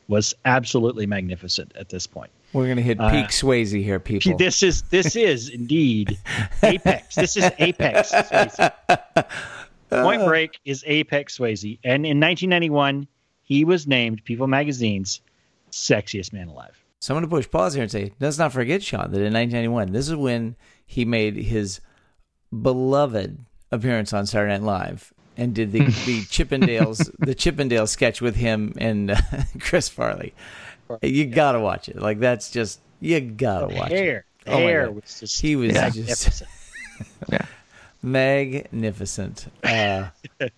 was 0.08 0.36
absolutely 0.46 1.06
magnificent 1.06 1.72
at 1.76 1.90
this 1.90 2.08
point. 2.08 2.30
We're 2.52 2.68
gonna 2.68 2.82
hit 2.82 3.00
Uh, 3.00 3.10
peak 3.12 3.28
Swayze 3.28 3.82
here, 3.84 4.00
people. 4.00 4.36
This 4.38 4.64
is 4.64 4.82
this 4.84 5.16
is 5.16 5.50
indeed 5.50 6.18
apex. 6.64 7.16
This 7.16 7.38
is 7.38 7.50
apex. 7.60 8.12
Swayze. 8.12 8.74
Point 9.90 10.26
Break 10.26 10.60
is 10.66 10.84
apex 10.88 11.38
Swayze, 11.38 11.80
and 11.84 12.06
in 12.06 12.20
1991, 12.20 13.08
he 13.42 13.66
was 13.66 13.88
named 13.88 14.24
People 14.24 14.48
Magazine's 14.48 15.22
sexiest 15.72 16.34
man 16.34 16.48
alive. 16.48 16.84
So 17.00 17.14
I'm 17.14 17.22
going 17.22 17.30
to 17.30 17.36
push 17.36 17.50
pause 17.50 17.74
here 17.74 17.84
and 17.84 17.92
say, 17.92 18.12
let's 18.20 18.38
not 18.38 18.52
forget, 18.52 18.84
Sean, 18.84 19.12
that 19.12 19.22
in 19.22 19.34
1991, 19.34 19.92
this 19.94 20.10
is 20.10 20.16
when 20.16 20.56
he 20.86 21.06
made 21.06 21.36
his 21.38 21.80
beloved 22.62 23.40
appearance 23.72 24.12
on 24.12 24.26
Saturday 24.26 24.54
Night 24.54 24.64
Live 24.64 25.14
and 25.38 25.56
did 25.56 25.72
the, 25.72 25.80
the 25.80 26.22
Chippendales 26.30 27.10
the 27.20 27.34
Chippendale 27.34 27.88
sketch 27.88 28.22
with 28.22 28.36
him 28.36 28.74
and 28.78 29.12
uh, 29.12 29.18
Chris 29.60 29.88
Farley. 29.88 30.34
You 31.02 31.28
got 31.28 31.54
to 31.54 31.60
watch 31.60 31.88
it. 31.88 31.98
Like 31.98 32.20
that's 32.20 32.52
just 32.52 32.82
you 33.00 33.20
got 33.22 33.60
to 33.62 33.76
watch 33.76 33.92
it. 33.92 33.98
hair, 33.98 34.26
Oh 34.48 34.54
my 34.54 34.62
hair 34.62 34.92
was 34.92 35.20
just 35.20 35.40
He 35.40 35.56
was 35.56 35.72
just 35.74 35.96
magnificent. 35.98 36.50
Magnificent. 38.02 39.48
Uh, 39.64 40.10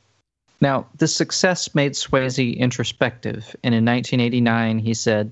Now, 0.61 0.85
this 0.95 1.15
success 1.15 1.73
made 1.73 1.93
Swayze 1.93 2.55
introspective, 2.55 3.55
and 3.63 3.73
in 3.73 3.83
1989 3.83 4.77
he 4.77 4.93
said, 4.93 5.31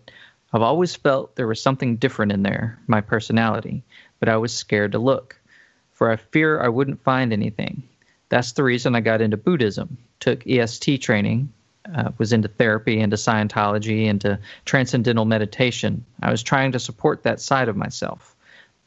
I've 0.51 0.63
always 0.63 0.95
felt 0.95 1.35
there 1.35 1.45
was 1.45 1.61
something 1.61 1.97
different 1.97 2.31
in 2.31 2.41
there, 2.41 2.79
my 2.87 2.99
personality, 2.99 3.83
but 4.19 4.27
I 4.27 4.37
was 4.37 4.51
scared 4.51 4.93
to 4.93 4.99
look, 4.99 5.39
for 5.91 6.09
I 6.09 6.15
fear 6.15 6.59
I 6.59 6.69
wouldn't 6.69 7.03
find 7.03 7.31
anything. 7.31 7.83
That's 8.29 8.53
the 8.53 8.63
reason 8.63 8.95
I 8.95 9.01
got 9.01 9.21
into 9.21 9.37
Buddhism, 9.37 9.99
took 10.19 10.47
EST 10.47 10.97
training, 10.97 11.53
uh, 11.93 12.09
was 12.17 12.33
into 12.33 12.47
therapy, 12.47 12.99
into 12.99 13.15
Scientology, 13.15 14.05
into 14.05 14.39
transcendental 14.65 15.25
meditation. 15.25 16.03
I 16.23 16.31
was 16.31 16.41
trying 16.41 16.71
to 16.71 16.79
support 16.79 17.21
that 17.21 17.39
side 17.39 17.69
of 17.69 17.77
myself. 17.77 18.35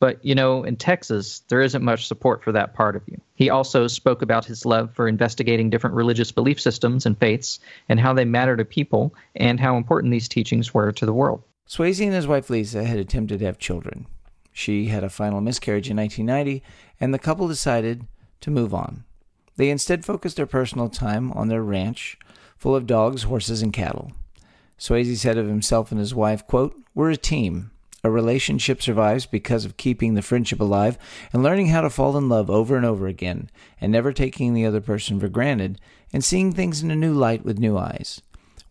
But, 0.02 0.18
you 0.24 0.34
know, 0.34 0.64
in 0.64 0.74
Texas, 0.74 1.44
there 1.46 1.60
isn't 1.60 1.84
much 1.84 2.08
support 2.08 2.42
for 2.42 2.50
that 2.50 2.74
part 2.74 2.96
of 2.96 3.04
you. 3.06 3.20
He 3.36 3.48
also 3.48 3.86
spoke 3.86 4.20
about 4.20 4.44
his 4.44 4.66
love 4.66 4.92
for 4.92 5.06
investigating 5.06 5.70
different 5.70 5.94
religious 5.94 6.32
belief 6.32 6.60
systems 6.60 7.06
and 7.06 7.16
faiths 7.16 7.60
and 7.88 8.00
how 8.00 8.12
they 8.12 8.24
matter 8.24 8.56
to 8.56 8.64
people 8.64 9.14
and 9.36 9.60
how 9.60 9.76
important 9.76 10.10
these 10.10 10.26
teachings 10.26 10.74
were 10.74 10.90
to 10.90 11.06
the 11.06 11.12
world. 11.12 11.44
Swayze 11.68 12.04
and 12.04 12.12
his 12.12 12.26
wife 12.26 12.50
Lisa 12.50 12.82
had 12.82 12.98
attempted 12.98 13.38
to 13.38 13.46
have 13.46 13.60
children. 13.60 14.08
She 14.50 14.86
had 14.86 15.04
a 15.04 15.08
final 15.08 15.40
miscarriage 15.40 15.88
in 15.88 15.98
1990, 15.98 16.64
and 16.98 17.14
the 17.14 17.20
couple 17.20 17.46
decided 17.46 18.04
to 18.40 18.50
move 18.50 18.74
on. 18.74 19.04
They 19.54 19.70
instead 19.70 20.04
focused 20.04 20.36
their 20.36 20.46
personal 20.46 20.88
time 20.88 21.30
on 21.30 21.46
their 21.46 21.62
ranch, 21.62 22.18
full 22.58 22.74
of 22.74 22.88
dogs, 22.88 23.22
horses, 23.22 23.62
and 23.62 23.72
cattle. 23.72 24.10
Swayze 24.80 25.16
said 25.18 25.38
of 25.38 25.46
himself 25.46 25.92
and 25.92 26.00
his 26.00 26.12
wife, 26.12 26.44
quote, 26.48 26.74
We're 26.92 27.10
a 27.10 27.16
team. 27.16 27.70
A 28.04 28.10
relationship 28.10 28.82
survives 28.82 29.26
because 29.26 29.64
of 29.64 29.76
keeping 29.76 30.14
the 30.14 30.22
friendship 30.22 30.58
alive 30.58 30.98
and 31.32 31.40
learning 31.40 31.68
how 31.68 31.82
to 31.82 31.90
fall 31.90 32.16
in 32.16 32.28
love 32.28 32.50
over 32.50 32.76
and 32.76 32.84
over 32.84 33.06
again, 33.06 33.48
and 33.80 33.92
never 33.92 34.12
taking 34.12 34.54
the 34.54 34.66
other 34.66 34.80
person 34.80 35.20
for 35.20 35.28
granted, 35.28 35.80
and 36.12 36.24
seeing 36.24 36.52
things 36.52 36.82
in 36.82 36.90
a 36.90 36.96
new 36.96 37.14
light 37.14 37.44
with 37.44 37.60
new 37.60 37.78
eyes. 37.78 38.20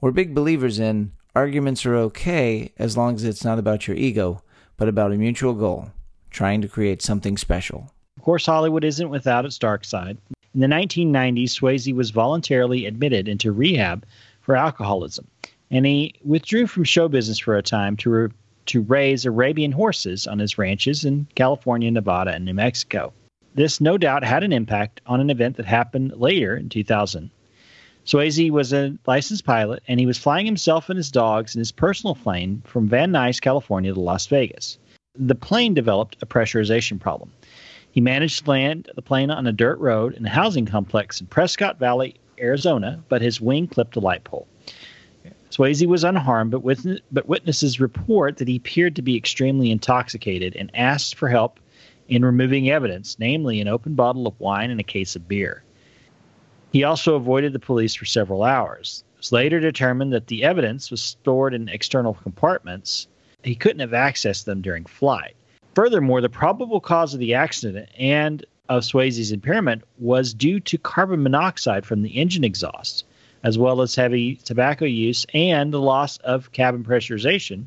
We're 0.02 0.12
big 0.12 0.36
believers 0.36 0.80
in 0.80 1.14
arguments 1.34 1.86
are 1.86 1.96
okay 1.96 2.74
as 2.78 2.98
long 2.98 3.16
as 3.16 3.24
it's 3.24 3.46
not 3.46 3.58
about 3.58 3.88
your 3.88 3.96
ego, 3.96 4.44
but 4.76 4.90
about 4.90 5.14
a 5.14 5.18
mutual 5.18 5.54
goal, 5.54 5.92
trying 6.30 6.60
to 6.62 6.68
create 6.68 7.02
something 7.02 7.38
special. 7.38 7.90
Of 8.18 8.24
course, 8.24 8.46
Hollywood 8.46 8.84
isn't 8.84 9.10
without 9.10 9.46
its 9.46 9.58
dark 9.58 9.86
side. 9.86 10.18
In 10.54 10.60
the 10.60 10.68
1990s, 10.68 11.52
Swayze 11.52 11.96
was 11.96 12.10
voluntarily 12.10 12.86
admitted 12.86 13.30
into 13.30 13.54
rehab 13.54 14.06
for 14.42 14.58
alcoholism, 14.58 15.26
and 15.70 15.86
he 15.86 16.16
withdrew 16.26 16.68
from 16.68 16.84
show 16.84 17.08
business 17.08 17.40
for 17.40 17.56
a 17.56 17.64
time 17.64 17.96
to 17.96 18.10
re- 18.10 18.30
to 18.72 18.82
raise 18.82 19.26
Arabian 19.26 19.74
horses 19.74 20.26
on 20.26 20.40
his 20.40 20.58
ranches 20.58 21.04
in 21.04 21.28
California, 21.36 21.92
Nevada, 21.92 22.32
and 22.32 22.46
New 22.46 22.54
Mexico. 22.54 23.12
This 23.54 23.82
no 23.82 23.98
doubt 23.98 24.24
had 24.24 24.44
an 24.44 24.54
impact 24.54 25.02
on 25.06 25.20
an 25.20 25.30
event 25.30 25.58
that 25.58 25.66
happened 25.66 26.14
later 26.16 26.56
in 26.56 26.70
2000. 26.70 27.30
Swayze 28.06 28.50
was 28.50 28.72
a 28.72 28.98
licensed 29.06 29.44
pilot, 29.44 29.84
and 29.90 30.00
he 30.00 30.06
was 30.06 30.18
flying 30.18 30.46
himself 30.46 30.90
and 30.90 30.96
his 30.96 31.12
dogs 31.12 31.54
in 31.54 31.60
his 31.60 31.74
personal 31.74 32.16
plane 32.16 32.62
from 32.66 32.88
Van 32.88 33.12
Nuys, 33.12 33.42
California 33.42 33.94
to 33.94 34.00
Las 34.00 34.26
Vegas. 34.28 34.78
The 35.20 35.36
plane 35.36 35.74
developed 35.74 36.16
a 36.22 36.26
pressurization 36.26 36.98
problem. 36.98 37.34
He 37.92 38.00
managed 38.00 38.46
to 38.46 38.52
land 38.52 38.90
the 38.96 39.02
plane 39.02 39.30
on 39.30 39.48
a 39.48 39.52
dirt 39.52 39.80
road 39.80 40.14
in 40.14 40.26
a 40.26 40.30
housing 40.30 40.66
complex 40.66 41.20
in 41.20 41.28
Prescott 41.28 41.78
Valley, 41.78 42.16
Arizona, 42.40 43.04
but 43.10 43.22
his 43.22 43.42
wing 43.42 43.68
clipped 43.68 43.98
a 43.98 44.00
light 44.00 44.24
pole. 44.24 44.48
Swayze 45.52 45.86
was 45.86 46.06
unharmed, 46.06 46.52
but, 46.52 46.64
witness, 46.64 47.02
but 47.12 47.28
witnesses 47.28 47.80
report 47.80 48.38
that 48.38 48.48
he 48.48 48.56
appeared 48.56 48.96
to 48.96 49.02
be 49.02 49.18
extremely 49.18 49.70
intoxicated 49.70 50.56
and 50.56 50.72
asked 50.74 51.16
for 51.16 51.28
help 51.28 51.60
in 52.08 52.24
removing 52.24 52.70
evidence, 52.70 53.18
namely 53.20 53.60
an 53.60 53.68
open 53.68 53.94
bottle 53.94 54.28
of 54.28 54.40
wine 54.40 54.72
and 54.72 54.80
a 54.80 54.84
case 54.84 55.16
of 55.16 55.28
beer. 55.28 55.64
He 56.72 56.86
also 56.86 57.16
avoided 57.16 57.52
the 57.52 57.60
police 57.60 57.94
for 57.94 58.06
several 58.06 58.44
hours. 58.44 59.04
It 59.16 59.18
was 59.18 59.32
later 59.34 59.60
determined 59.60 60.14
that 60.14 60.28
the 60.28 60.44
evidence 60.44 60.90
was 60.90 61.02
stored 61.02 61.54
in 61.54 61.68
external 61.68 62.14
compartments. 62.14 63.08
He 63.44 63.56
couldn't 63.56 63.80
have 63.82 63.92
accessed 63.92 64.46
them 64.46 64.62
during 64.62 64.86
flight. 64.86 65.36
Furthermore, 65.76 66.22
the 66.22 66.30
probable 66.30 66.80
cause 66.80 67.14
of 67.14 67.20
the 67.20 67.34
accident 67.34 67.90
and 67.98 68.46
of 68.70 68.84
Swayze's 68.84 69.34
impairment 69.34 69.84
was 70.00 70.34
due 70.34 70.62
to 70.62 70.78
carbon 70.78 71.24
monoxide 71.24 71.86
from 71.86 72.04
the 72.04 72.12
engine 72.12 72.46
exhaust, 72.46 73.04
as 73.44 73.58
well 73.58 73.82
as 73.82 73.96
heavy 73.96 74.36
tobacco 74.36 74.86
use 74.86 75.26
and 75.34 75.74
the 75.74 75.82
loss 75.82 76.18
of 76.18 76.52
cabin 76.52 76.84
pressurization, 76.84 77.66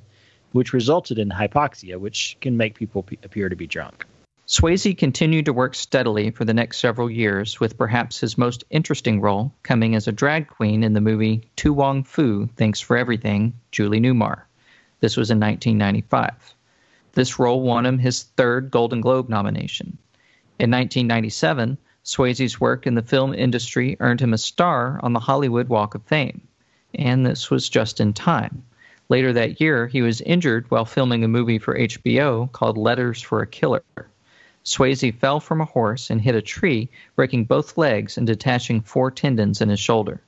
which 0.52 0.72
resulted 0.72 1.18
in 1.18 1.30
hypoxia, 1.30 1.98
which 1.98 2.36
can 2.40 2.56
make 2.56 2.74
people 2.74 3.02
p- 3.02 3.18
appear 3.22 3.48
to 3.48 3.56
be 3.56 3.66
drunk. 3.66 4.06
Swayze 4.46 4.96
continued 4.98 5.46
to 5.46 5.54
work 5.54 5.74
steadily 5.74 6.30
for 6.30 6.44
the 6.44 6.52
next 6.52 6.78
several 6.78 7.10
years, 7.10 7.60
with 7.60 7.78
perhaps 7.78 8.20
his 8.20 8.36
most 8.36 8.62
interesting 8.68 9.20
role 9.20 9.50
coming 9.62 9.94
as 9.94 10.06
a 10.06 10.12
drag 10.12 10.48
queen 10.48 10.84
in 10.84 10.92
the 10.92 11.00
movie 11.00 11.48
To 11.56 11.72
Wong 11.72 12.04
Foo 12.04 12.46
Thanks 12.56 12.78
for 12.78 12.96
Everything, 12.96 13.54
Julie 13.72 14.00
Newmar. 14.00 14.42
This 15.00 15.16
was 15.16 15.30
in 15.30 15.40
1995. 15.40 16.54
This 17.12 17.38
role 17.38 17.62
won 17.62 17.86
him 17.86 17.98
his 17.98 18.24
third 18.36 18.70
Golden 18.70 19.00
Globe 19.00 19.30
nomination. 19.30 19.96
In 20.58 20.70
1997, 20.70 21.78
Swayze's 22.04 22.60
work 22.60 22.86
in 22.86 22.94
the 22.94 23.02
film 23.02 23.32
industry 23.32 23.96
earned 23.98 24.20
him 24.20 24.34
a 24.34 24.38
star 24.38 25.00
on 25.02 25.14
the 25.14 25.20
Hollywood 25.20 25.70
Walk 25.70 25.94
of 25.94 26.02
Fame, 26.02 26.42
and 26.94 27.24
this 27.24 27.50
was 27.50 27.68
just 27.68 27.98
in 27.98 28.12
time. 28.12 28.62
Later 29.08 29.32
that 29.32 29.58
year, 29.58 29.86
he 29.86 30.02
was 30.02 30.20
injured 30.20 30.70
while 30.70 30.84
filming 30.84 31.24
a 31.24 31.28
movie 31.28 31.58
for 31.58 31.78
HBO 31.78 32.52
called 32.52 32.76
Letters 32.76 33.22
for 33.22 33.40
a 33.40 33.46
Killer. 33.46 33.82
Swayze 34.64 35.14
fell 35.18 35.40
from 35.40 35.62
a 35.62 35.66
horse 35.66 36.10
and 36.10 36.20
hit 36.20 36.34
a 36.34 36.42
tree, 36.42 36.90
breaking 37.16 37.44
both 37.44 37.78
legs 37.78 38.18
and 38.18 38.26
detaching 38.26 38.82
four 38.82 39.10
tendons 39.10 39.62
in 39.62 39.70
his 39.70 39.80
shoulder. 39.80 40.20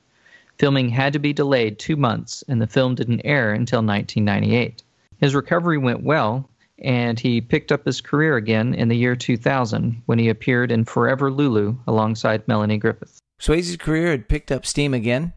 Filming 0.59 0.88
had 0.88 1.12
to 1.12 1.18
be 1.18 1.35
delayed 1.35 1.78
two 1.78 1.97
months, 1.97 2.42
and 2.49 2.61
the 2.61 2.66
film 2.66 2.95
didn't 2.95 3.21
air 3.26 3.52
until 3.52 3.80
1998. 3.80 4.83
His 5.18 5.35
recovery 5.35 5.76
went 5.76 6.02
well, 6.02 6.49
and 6.78 7.18
he 7.18 7.40
picked 7.40 7.73
up 7.73 7.85
his 7.85 8.00
career 8.00 8.37
again 8.37 8.75
in 8.75 8.88
the 8.88 8.97
year 8.97 9.16
2000 9.16 10.02
when 10.06 10.18
he 10.18 10.28
appeared 10.28 10.71
in 10.71 10.85
Forever 10.85 11.30
Lulu 11.30 11.76
alongside 11.87 12.47
Melanie 12.47 12.78
Griffith. 12.78 13.18
Swayze's 13.38 13.76
career 13.76 14.11
had 14.11 14.28
picked 14.28 14.52
up 14.52 14.66
steam 14.66 14.95
again, 14.95 15.33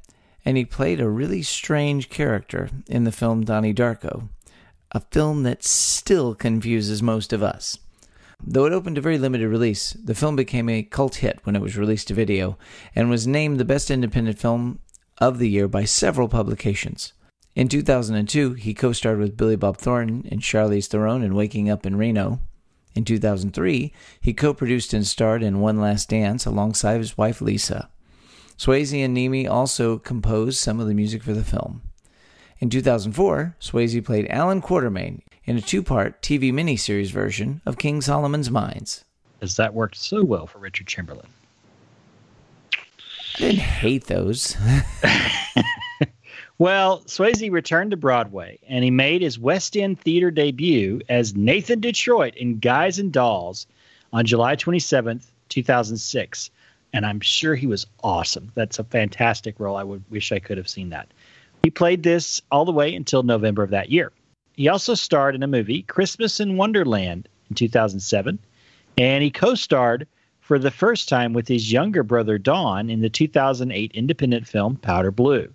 and 0.45 0.57
he 0.57 0.65
played 0.65 0.99
a 0.99 1.09
really 1.09 1.41
strange 1.41 2.09
character 2.09 2.69
in 2.87 3.03
the 3.03 3.11
film 3.11 3.43
Donnie 3.43 3.73
Darko, 3.73 4.29
a 4.91 5.01
film 5.11 5.43
that 5.43 5.63
still 5.63 6.33
confuses 6.35 7.03
most 7.03 7.33
of 7.33 7.43
us. 7.43 7.77
Though 8.41 8.65
it 8.65 8.73
opened 8.73 8.95
to 8.95 9.01
very 9.01 9.17
limited 9.17 9.49
release, 9.49 9.91
the 9.93 10.15
film 10.15 10.37
became 10.37 10.69
a 10.69 10.83
cult 10.83 11.15
hit 11.15 11.39
when 11.43 11.55
it 11.55 11.61
was 11.61 11.77
released 11.77 12.07
to 12.07 12.13
video 12.13 12.57
and 12.95 13.09
was 13.09 13.27
named 13.27 13.59
the 13.59 13.65
best 13.65 13.91
independent 13.91 14.39
film 14.39 14.79
of 15.17 15.39
the 15.39 15.49
year 15.49 15.67
by 15.67 15.83
several 15.83 16.29
publications. 16.29 17.11
In 17.55 17.67
2002, 17.67 18.53
he 18.53 18.73
co 18.73 18.91
starred 18.93 19.19
with 19.19 19.37
Billy 19.37 19.55
Bob 19.55 19.77
Thornton 19.77 20.27
and 20.31 20.41
Charlize 20.41 20.87
Theron 20.87 21.23
in 21.23 21.35
Waking 21.35 21.69
Up 21.69 21.85
in 21.85 21.97
Reno. 21.97 22.39
In 22.95 23.05
2003, 23.05 23.93
he 24.21 24.33
co 24.33 24.53
produced 24.53 24.93
and 24.93 25.05
starred 25.05 25.43
in 25.43 25.59
One 25.59 25.79
Last 25.79 26.09
Dance 26.09 26.45
alongside 26.45 26.99
his 26.99 27.17
wife 27.17 27.41
Lisa. 27.41 27.89
Swayze 28.57 29.03
and 29.03 29.15
Niemi 29.15 29.49
also 29.49 29.97
composed 29.97 30.57
some 30.57 30.79
of 30.79 30.87
the 30.87 30.93
music 30.93 31.23
for 31.23 31.33
the 31.33 31.43
film. 31.43 31.81
In 32.59 32.69
2004, 32.69 33.55
Swayze 33.61 34.03
played 34.03 34.27
Allan 34.29 34.61
Quatermain 34.61 35.21
in 35.45 35.57
a 35.57 35.61
two 35.61 35.81
part 35.81 36.21
TV 36.21 36.51
miniseries 36.51 37.11
version 37.11 37.61
of 37.65 37.77
King 37.77 38.01
Solomon's 38.01 38.51
Mines. 38.51 39.05
As 39.41 39.55
that 39.55 39.73
worked 39.73 39.95
so 39.95 40.23
well 40.23 40.45
for 40.45 40.59
Richard 40.59 40.87
Chamberlain. 40.87 41.27
I 42.73 43.39
didn't 43.39 43.59
hate 43.59 44.05
those. 44.07 44.57
well, 46.59 46.99
Swayze 47.05 47.49
returned 47.49 47.91
to 47.91 47.97
Broadway 47.97 48.59
and 48.67 48.83
he 48.83 48.91
made 48.91 49.21
his 49.21 49.39
West 49.39 49.77
End 49.77 49.99
theater 49.99 50.29
debut 50.29 50.99
as 51.07 51.33
Nathan 51.33 51.79
Detroit 51.79 52.35
in 52.35 52.59
Guys 52.59 52.99
and 52.99 53.13
Dolls 53.13 53.65
on 54.11 54.25
July 54.25 54.57
27th, 54.57 55.31
2006. 55.47 56.51
And 56.91 57.05
I'm 57.05 57.21
sure 57.21 57.55
he 57.55 57.65
was 57.65 57.87
awesome. 58.03 58.51
That's 58.55 58.77
a 58.77 58.83
fantastic 58.83 59.57
role. 59.59 59.77
I 59.77 59.83
would 59.83 60.03
wish 60.09 60.33
I 60.33 60.39
could 60.39 60.57
have 60.57 60.67
seen 60.67 60.89
that. 60.89 61.07
He 61.63 61.69
played 61.69 62.03
this 62.03 62.41
all 62.51 62.65
the 62.65 62.71
way 62.73 62.93
until 62.93 63.23
November 63.23 63.63
of 63.63 63.69
that 63.69 63.89
year. 63.89 64.11
He 64.53 64.67
also 64.67 64.95
starred 64.95 65.35
in 65.35 65.43
a 65.43 65.47
movie, 65.47 65.83
Christmas 65.83 66.41
in 66.41 66.57
Wonderland, 66.57 67.29
in 67.49 67.55
2007, 67.55 68.37
and 68.97 69.23
he 69.23 69.31
co 69.31 69.55
starred 69.55 70.07
for 70.41 70.59
the 70.59 70.71
first 70.71 71.07
time 71.07 71.31
with 71.31 71.47
his 71.47 71.71
younger 71.71 72.03
brother 72.03 72.37
Don 72.37 72.89
in 72.89 72.99
the 72.99 73.09
2008 73.09 73.91
independent 73.93 74.47
film 74.47 74.75
Powder 74.75 75.11
Blue. 75.11 75.47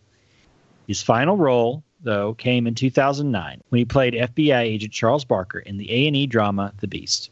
His 0.87 1.03
final 1.03 1.37
role, 1.37 1.83
though, 2.03 2.35
came 2.35 2.67
in 2.67 2.75
2009 2.75 3.63
when 3.69 3.79
he 3.79 3.85
played 3.85 4.15
FBI 4.15 4.61
agent 4.61 4.93
Charles 4.93 5.25
Barker 5.25 5.59
in 5.59 5.79
the 5.79 5.91
A&E 5.91 6.27
drama 6.27 6.73
The 6.81 6.87
Beast. 6.87 7.31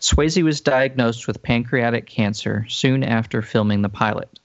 Swayze 0.00 0.42
was 0.42 0.60
diagnosed 0.60 1.26
with 1.26 1.42
pancreatic 1.42 2.06
cancer 2.06 2.66
soon 2.68 3.04
after 3.04 3.42
filming 3.42 3.82
the 3.82 3.88
pilot. 3.88 4.40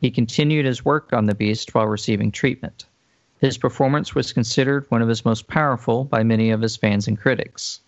He 0.00 0.10
continued 0.10 0.66
his 0.66 0.84
work 0.84 1.12
on 1.12 1.26
The 1.26 1.34
Beast 1.34 1.74
while 1.74 1.86
receiving 1.86 2.32
treatment. 2.32 2.86
His 3.40 3.56
performance 3.56 4.14
was 4.14 4.32
considered 4.32 4.86
one 4.88 5.00
of 5.00 5.08
his 5.08 5.24
most 5.24 5.46
powerful 5.46 6.04
by 6.04 6.24
many 6.24 6.50
of 6.50 6.60
his 6.60 6.76
fans 6.76 7.08
and 7.08 7.18
critics. 7.18 7.80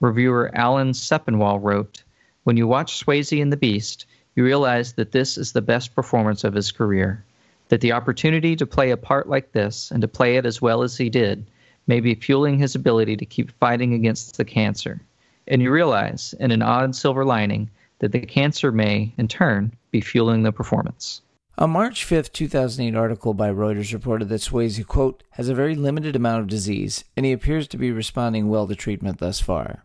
Reviewer 0.00 0.50
Alan 0.54 0.92
Sepinwall 0.92 1.58
wrote, 1.62 2.04
When 2.44 2.56
you 2.56 2.66
watch 2.66 3.04
Swayze 3.04 3.38
in 3.38 3.50
The 3.50 3.56
Beast, 3.56 4.06
you 4.34 4.44
realize 4.44 4.94
that 4.94 5.12
this 5.12 5.36
is 5.36 5.52
the 5.52 5.62
best 5.62 5.94
performance 5.94 6.44
of 6.44 6.54
his 6.54 6.72
career. 6.72 7.24
That 7.68 7.80
the 7.80 7.92
opportunity 7.92 8.54
to 8.56 8.66
play 8.66 8.90
a 8.90 8.96
part 8.96 9.28
like 9.28 9.52
this 9.52 9.90
and 9.90 10.00
to 10.02 10.08
play 10.08 10.36
it 10.36 10.46
as 10.46 10.62
well 10.62 10.82
as 10.82 10.96
he 10.96 11.10
did 11.10 11.46
may 11.86 12.00
be 12.00 12.14
fueling 12.14 12.58
his 12.58 12.74
ability 12.74 13.16
to 13.16 13.26
keep 13.26 13.50
fighting 13.58 13.94
against 13.94 14.36
the 14.36 14.44
cancer. 14.44 15.00
And 15.48 15.62
you 15.62 15.70
realize, 15.70 16.34
in 16.40 16.50
an 16.50 16.62
odd 16.62 16.94
silver 16.94 17.24
lining, 17.24 17.70
that 17.98 18.12
the 18.12 18.20
cancer 18.20 18.72
may, 18.72 19.12
in 19.16 19.28
turn, 19.28 19.72
be 19.90 20.00
fueling 20.00 20.42
the 20.42 20.52
performance. 20.52 21.22
A 21.58 21.66
March 21.66 22.04
5, 22.04 22.32
2008 22.32 22.94
article 22.94 23.32
by 23.32 23.48
Reuters 23.50 23.94
reported 23.94 24.28
that 24.28 24.42
Swayze, 24.42 24.86
quote, 24.86 25.22
has 25.30 25.48
a 25.48 25.54
very 25.54 25.74
limited 25.74 26.14
amount 26.14 26.42
of 26.42 26.48
disease, 26.48 27.04
and 27.16 27.24
he 27.24 27.32
appears 27.32 27.66
to 27.68 27.78
be 27.78 27.90
responding 27.90 28.48
well 28.48 28.66
to 28.66 28.74
treatment 28.74 29.18
thus 29.18 29.40
far. 29.40 29.82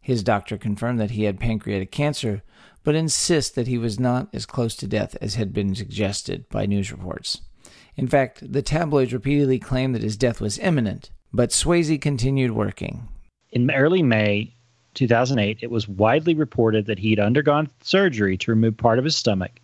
His 0.00 0.24
doctor 0.24 0.58
confirmed 0.58 0.98
that 0.98 1.12
he 1.12 1.24
had 1.24 1.38
pancreatic 1.38 1.92
cancer, 1.92 2.42
but 2.86 2.94
insists 2.94 3.50
that 3.50 3.66
he 3.66 3.76
was 3.76 3.98
not 3.98 4.28
as 4.32 4.46
close 4.46 4.76
to 4.76 4.86
death 4.86 5.16
as 5.20 5.34
had 5.34 5.52
been 5.52 5.74
suggested 5.74 6.48
by 6.50 6.64
news 6.64 6.92
reports. 6.92 7.40
In 7.96 8.06
fact, 8.06 8.52
the 8.52 8.62
tabloids 8.62 9.12
repeatedly 9.12 9.58
claimed 9.58 9.92
that 9.96 10.04
his 10.04 10.16
death 10.16 10.40
was 10.40 10.60
imminent, 10.60 11.10
but 11.32 11.50
Swayze 11.50 12.00
continued 12.00 12.52
working. 12.52 13.08
In 13.50 13.68
early 13.72 14.04
May 14.04 14.54
2008, 14.94 15.58
it 15.62 15.70
was 15.70 15.88
widely 15.88 16.34
reported 16.34 16.86
that 16.86 17.00
he'd 17.00 17.18
undergone 17.18 17.70
surgery 17.82 18.36
to 18.36 18.52
remove 18.52 18.76
part 18.76 19.00
of 19.00 19.04
his 19.04 19.16
stomach 19.16 19.58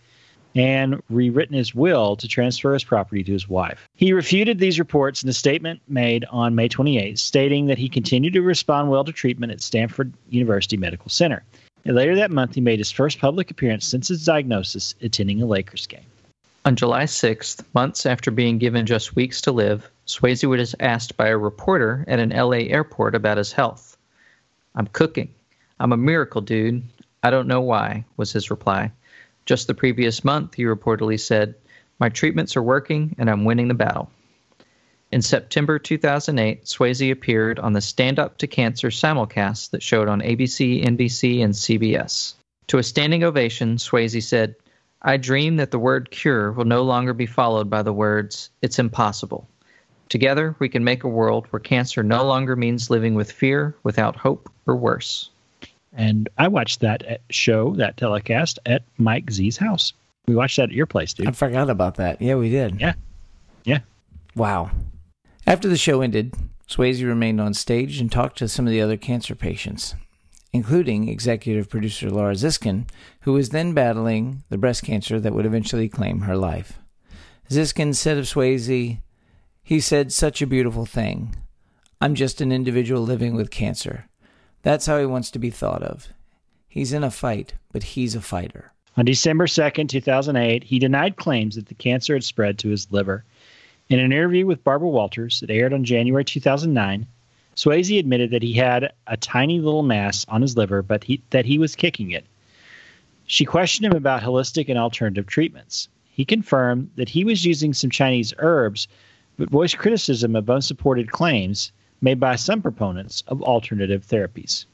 and 0.56 1.00
rewritten 1.08 1.54
his 1.54 1.76
will 1.76 2.16
to 2.16 2.26
transfer 2.26 2.72
his 2.72 2.82
property 2.82 3.22
to 3.22 3.32
his 3.32 3.48
wife. 3.48 3.88
He 3.94 4.12
refuted 4.12 4.58
these 4.58 4.80
reports 4.80 5.22
in 5.22 5.28
a 5.28 5.32
statement 5.32 5.80
made 5.86 6.24
on 6.30 6.56
May 6.56 6.66
28, 6.66 7.20
stating 7.20 7.66
that 7.66 7.78
he 7.78 7.88
continued 7.88 8.32
to 8.32 8.42
respond 8.42 8.90
well 8.90 9.04
to 9.04 9.12
treatment 9.12 9.52
at 9.52 9.60
Stanford 9.60 10.12
University 10.28 10.76
Medical 10.76 11.08
Center. 11.08 11.44
And 11.84 11.96
later 11.96 12.16
that 12.16 12.30
month, 12.30 12.54
he 12.54 12.60
made 12.60 12.78
his 12.78 12.92
first 12.92 13.18
public 13.18 13.50
appearance 13.50 13.86
since 13.86 14.08
his 14.08 14.24
diagnosis, 14.24 14.94
attending 15.02 15.42
a 15.42 15.46
Lakers 15.46 15.86
game. 15.86 16.06
On 16.64 16.76
July 16.76 17.04
6th, 17.04 17.64
months 17.74 18.06
after 18.06 18.30
being 18.30 18.58
given 18.58 18.86
just 18.86 19.16
weeks 19.16 19.40
to 19.42 19.52
live, 19.52 19.90
Swayze 20.06 20.48
was 20.48 20.76
asked 20.78 21.16
by 21.16 21.28
a 21.28 21.36
reporter 21.36 22.04
at 22.06 22.20
an 22.20 22.30
LA 22.30 22.68
airport 22.68 23.16
about 23.16 23.38
his 23.38 23.50
health. 23.50 23.96
I'm 24.76 24.86
cooking. 24.86 25.34
I'm 25.80 25.92
a 25.92 25.96
miracle, 25.96 26.40
dude. 26.40 26.84
I 27.24 27.30
don't 27.30 27.48
know 27.48 27.60
why, 27.60 28.04
was 28.16 28.32
his 28.32 28.50
reply. 28.50 28.92
Just 29.44 29.66
the 29.66 29.74
previous 29.74 30.22
month, 30.22 30.54
he 30.54 30.62
reportedly 30.62 31.18
said, 31.18 31.56
My 31.98 32.08
treatments 32.08 32.56
are 32.56 32.62
working 32.62 33.16
and 33.18 33.28
I'm 33.28 33.44
winning 33.44 33.66
the 33.66 33.74
battle. 33.74 34.08
In 35.12 35.20
September 35.20 35.78
2008, 35.78 36.64
Swayze 36.64 37.12
appeared 37.12 37.58
on 37.58 37.74
the 37.74 37.82
Stand 37.82 38.18
Up 38.18 38.38
to 38.38 38.46
Cancer 38.46 38.88
simulcast 38.88 39.70
that 39.70 39.82
showed 39.82 40.08
on 40.08 40.22
ABC, 40.22 40.82
NBC, 40.82 41.44
and 41.44 41.52
CBS. 41.52 42.32
To 42.68 42.78
a 42.78 42.82
standing 42.82 43.22
ovation, 43.22 43.76
Swayze 43.76 44.22
said, 44.22 44.54
I 45.02 45.18
dream 45.18 45.56
that 45.56 45.70
the 45.70 45.78
word 45.78 46.10
cure 46.10 46.50
will 46.50 46.64
no 46.64 46.82
longer 46.82 47.12
be 47.12 47.26
followed 47.26 47.68
by 47.68 47.82
the 47.82 47.92
words, 47.92 48.48
it's 48.62 48.78
impossible. 48.78 49.46
Together, 50.08 50.56
we 50.58 50.70
can 50.70 50.82
make 50.82 51.04
a 51.04 51.08
world 51.08 51.46
where 51.50 51.60
cancer 51.60 52.02
no 52.02 52.24
longer 52.24 52.56
means 52.56 52.88
living 52.88 53.14
with 53.14 53.30
fear, 53.30 53.76
without 53.82 54.16
hope, 54.16 54.50
or 54.66 54.76
worse. 54.76 55.28
And 55.92 56.30
I 56.38 56.48
watched 56.48 56.80
that 56.80 57.06
uh, 57.06 57.16
show, 57.28 57.74
that 57.74 57.98
telecast, 57.98 58.58
at 58.64 58.84
Mike 58.96 59.30
Z's 59.30 59.58
house. 59.58 59.92
We 60.26 60.34
watched 60.34 60.56
that 60.56 60.70
at 60.70 60.72
your 60.72 60.86
place, 60.86 61.12
dude. 61.12 61.28
I 61.28 61.32
forgot 61.32 61.68
about 61.68 61.96
that. 61.96 62.22
Yeah, 62.22 62.36
we 62.36 62.48
did. 62.48 62.80
Yeah. 62.80 62.94
Yeah. 63.64 63.80
Wow. 64.34 64.70
After 65.46 65.68
the 65.68 65.76
show 65.76 66.00
ended, 66.02 66.34
Swayze 66.68 67.04
remained 67.04 67.40
on 67.40 67.52
stage 67.52 68.00
and 68.00 68.10
talked 68.10 68.38
to 68.38 68.48
some 68.48 68.66
of 68.66 68.70
the 68.70 68.80
other 68.80 68.96
cancer 68.96 69.34
patients, 69.34 69.94
including 70.52 71.08
executive 71.08 71.68
producer 71.68 72.08
Laura 72.10 72.34
Ziskin, 72.34 72.88
who 73.22 73.32
was 73.32 73.50
then 73.50 73.74
battling 73.74 74.44
the 74.50 74.58
breast 74.58 74.84
cancer 74.84 75.18
that 75.18 75.34
would 75.34 75.44
eventually 75.44 75.88
claim 75.88 76.20
her 76.22 76.36
life. 76.36 76.78
Ziskin 77.50 77.94
said 77.94 78.18
of 78.18 78.24
Swayze, 78.24 78.98
he 79.62 79.80
said 79.80 80.12
such 80.12 80.40
a 80.40 80.46
beautiful 80.46 80.86
thing. 80.86 81.34
I'm 82.00 82.14
just 82.14 82.40
an 82.40 82.52
individual 82.52 83.02
living 83.02 83.34
with 83.34 83.50
cancer. 83.50 84.08
That's 84.62 84.86
how 84.86 84.98
he 84.98 85.06
wants 85.06 85.30
to 85.32 85.38
be 85.38 85.50
thought 85.50 85.82
of. 85.82 86.08
He's 86.68 86.92
in 86.92 87.04
a 87.04 87.10
fight, 87.10 87.54
but 87.72 87.82
he's 87.82 88.14
a 88.14 88.20
fighter. 88.20 88.72
On 88.96 89.04
December 89.04 89.46
2nd, 89.46 89.88
2008, 89.88 90.64
he 90.64 90.78
denied 90.78 91.16
claims 91.16 91.56
that 91.56 91.66
the 91.66 91.74
cancer 91.74 92.14
had 92.14 92.24
spread 92.24 92.58
to 92.58 92.68
his 92.68 92.90
liver. 92.92 93.24
In 93.92 93.98
an 93.98 94.10
interview 94.10 94.46
with 94.46 94.64
Barbara 94.64 94.88
Walters 94.88 95.40
that 95.40 95.50
aired 95.50 95.74
on 95.74 95.84
January 95.84 96.24
2009, 96.24 97.06
Swayze 97.54 97.98
admitted 97.98 98.30
that 98.30 98.42
he 98.42 98.54
had 98.54 98.90
a 99.06 99.18
tiny 99.18 99.60
little 99.60 99.82
mass 99.82 100.24
on 100.28 100.40
his 100.40 100.56
liver, 100.56 100.80
but 100.80 101.04
he, 101.04 101.20
that 101.28 101.44
he 101.44 101.58
was 101.58 101.76
kicking 101.76 102.10
it. 102.10 102.24
She 103.26 103.44
questioned 103.44 103.84
him 103.84 103.94
about 103.94 104.22
holistic 104.22 104.70
and 104.70 104.78
alternative 104.78 105.26
treatments. 105.26 105.90
He 106.10 106.24
confirmed 106.24 106.88
that 106.96 107.10
he 107.10 107.22
was 107.22 107.44
using 107.44 107.74
some 107.74 107.90
Chinese 107.90 108.32
herbs, 108.38 108.88
but 109.36 109.50
voiced 109.50 109.76
criticism 109.76 110.36
of 110.36 110.48
unsupported 110.48 111.12
claims 111.12 111.70
made 112.00 112.18
by 112.18 112.36
some 112.36 112.62
proponents 112.62 113.22
of 113.28 113.42
alternative 113.42 114.06
therapies. 114.06 114.64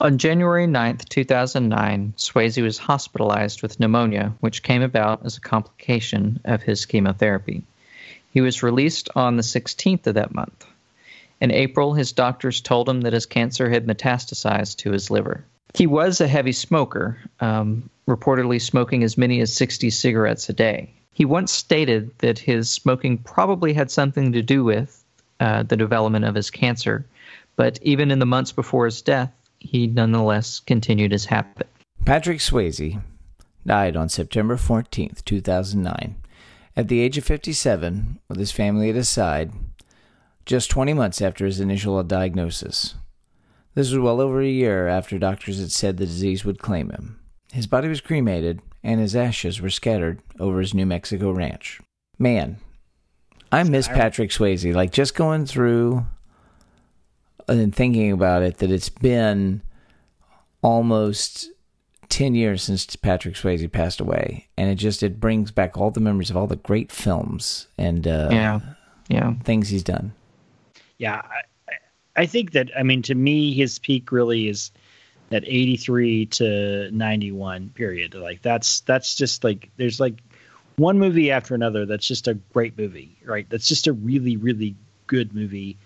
On 0.00 0.18
January 0.18 0.68
9, 0.68 0.98
2009, 1.08 2.14
Swayze 2.16 2.62
was 2.62 2.78
hospitalized 2.78 3.60
with 3.60 3.80
pneumonia, 3.80 4.32
which 4.38 4.62
came 4.62 4.82
about 4.82 5.26
as 5.26 5.36
a 5.36 5.40
complication 5.40 6.38
of 6.44 6.62
his 6.62 6.86
chemotherapy. 6.86 7.64
He 8.32 8.40
was 8.40 8.62
released 8.62 9.08
on 9.14 9.36
the 9.36 9.42
16th 9.42 10.06
of 10.06 10.14
that 10.14 10.34
month. 10.34 10.66
In 11.40 11.50
April, 11.50 11.92
his 11.92 12.12
doctors 12.12 12.60
told 12.60 12.88
him 12.88 13.02
that 13.02 13.12
his 13.12 13.26
cancer 13.26 13.68
had 13.68 13.86
metastasized 13.86 14.76
to 14.78 14.92
his 14.92 15.10
liver. 15.10 15.44
He 15.74 15.86
was 15.86 16.20
a 16.20 16.28
heavy 16.28 16.52
smoker, 16.52 17.18
um, 17.40 17.90
reportedly 18.08 18.60
smoking 18.60 19.02
as 19.02 19.18
many 19.18 19.40
as 19.40 19.52
60 19.52 19.90
cigarettes 19.90 20.48
a 20.48 20.52
day. 20.52 20.90
He 21.12 21.24
once 21.24 21.52
stated 21.52 22.10
that 22.18 22.38
his 22.38 22.70
smoking 22.70 23.18
probably 23.18 23.72
had 23.72 23.90
something 23.90 24.32
to 24.32 24.42
do 24.42 24.64
with 24.64 25.04
uh, 25.40 25.64
the 25.64 25.76
development 25.76 26.24
of 26.24 26.34
his 26.34 26.50
cancer. 26.50 27.04
But 27.56 27.78
even 27.82 28.10
in 28.10 28.18
the 28.18 28.26
months 28.26 28.52
before 28.52 28.86
his 28.86 29.02
death, 29.02 29.32
he 29.58 29.86
nonetheless 29.86 30.60
continued 30.60 31.12
his 31.12 31.26
habit. 31.26 31.68
Patrick 32.04 32.38
Swayze 32.38 33.00
died 33.66 33.96
on 33.96 34.08
September 34.08 34.56
14th, 34.56 35.24
2009, 35.24 36.16
at 36.76 36.88
the 36.88 37.00
age 37.00 37.18
of 37.18 37.24
57, 37.24 38.18
with 38.28 38.38
his 38.38 38.52
family 38.52 38.88
at 38.88 38.96
his 38.96 39.08
side, 39.08 39.52
just 40.46 40.70
20 40.70 40.94
months 40.94 41.20
after 41.20 41.44
his 41.44 41.60
initial 41.60 42.02
diagnosis. 42.02 42.94
This 43.74 43.90
was 43.90 43.98
well 43.98 44.20
over 44.20 44.40
a 44.40 44.48
year 44.48 44.88
after 44.88 45.18
doctors 45.18 45.58
had 45.58 45.72
said 45.72 45.96
the 45.96 46.06
disease 46.06 46.44
would 46.44 46.58
claim 46.58 46.90
him. 46.90 47.20
His 47.52 47.66
body 47.66 47.88
was 47.88 48.00
cremated, 48.00 48.60
and 48.82 49.00
his 49.00 49.16
ashes 49.16 49.60
were 49.60 49.70
scattered 49.70 50.20
over 50.38 50.60
his 50.60 50.74
New 50.74 50.86
Mexico 50.86 51.30
ranch. 51.30 51.80
Man, 52.18 52.58
I 53.50 53.62
miss 53.62 53.88
Patrick 53.88 54.30
Swayze. 54.30 54.74
Like 54.74 54.92
just 54.92 55.14
going 55.14 55.46
through 55.46 56.06
and 57.48 57.74
thinking 57.74 58.12
about 58.12 58.42
it, 58.42 58.58
that 58.58 58.70
it's 58.70 58.88
been 58.88 59.62
almost 60.62 61.50
10 62.12 62.34
years 62.34 62.62
since 62.62 62.94
Patrick 62.94 63.34
Swayze 63.36 63.70
passed 63.72 63.98
away. 64.00 64.46
And 64.58 64.68
it 64.70 64.74
just, 64.74 65.02
it 65.02 65.18
brings 65.18 65.50
back 65.50 65.78
all 65.78 65.90
the 65.90 65.98
memories 66.00 66.28
of 66.28 66.36
all 66.36 66.46
the 66.46 66.56
great 66.56 66.92
films 66.92 67.66
and 67.78 68.06
uh, 68.06 68.28
Yeah. 68.30 68.60
Yeah. 69.08 69.34
things 69.44 69.68
he's 69.70 69.82
done. 69.82 70.12
Yeah, 70.98 71.16
I, 71.24 71.72
I- 71.72 71.74
I 72.14 72.26
think 72.26 72.52
that 72.52 72.68
I 72.78 72.82
mean 72.82 73.00
to 73.02 73.14
me 73.14 73.54
his 73.54 73.78
peak 73.78 74.12
really 74.12 74.46
is 74.46 74.70
that 75.30 75.44
83 75.46 76.26
to 76.26 76.90
91 76.90 77.70
period. 77.70 78.12
Like 78.14 78.42
that's 78.42 78.80
that's 78.80 79.14
just 79.14 79.42
like 79.42 79.70
there's 79.78 79.98
like 79.98 80.20
one 80.76 80.98
movie 80.98 81.30
after 81.30 81.54
another 81.54 81.86
that's 81.86 82.06
just 82.06 82.28
a 82.28 82.34
great 82.52 82.76
movie, 82.76 83.16
right? 83.24 83.46
That's 83.48 83.66
just 83.66 83.86
a 83.86 83.94
really 83.94 84.36
really 84.36 84.76
good 85.06 85.34
movie. 85.34 85.78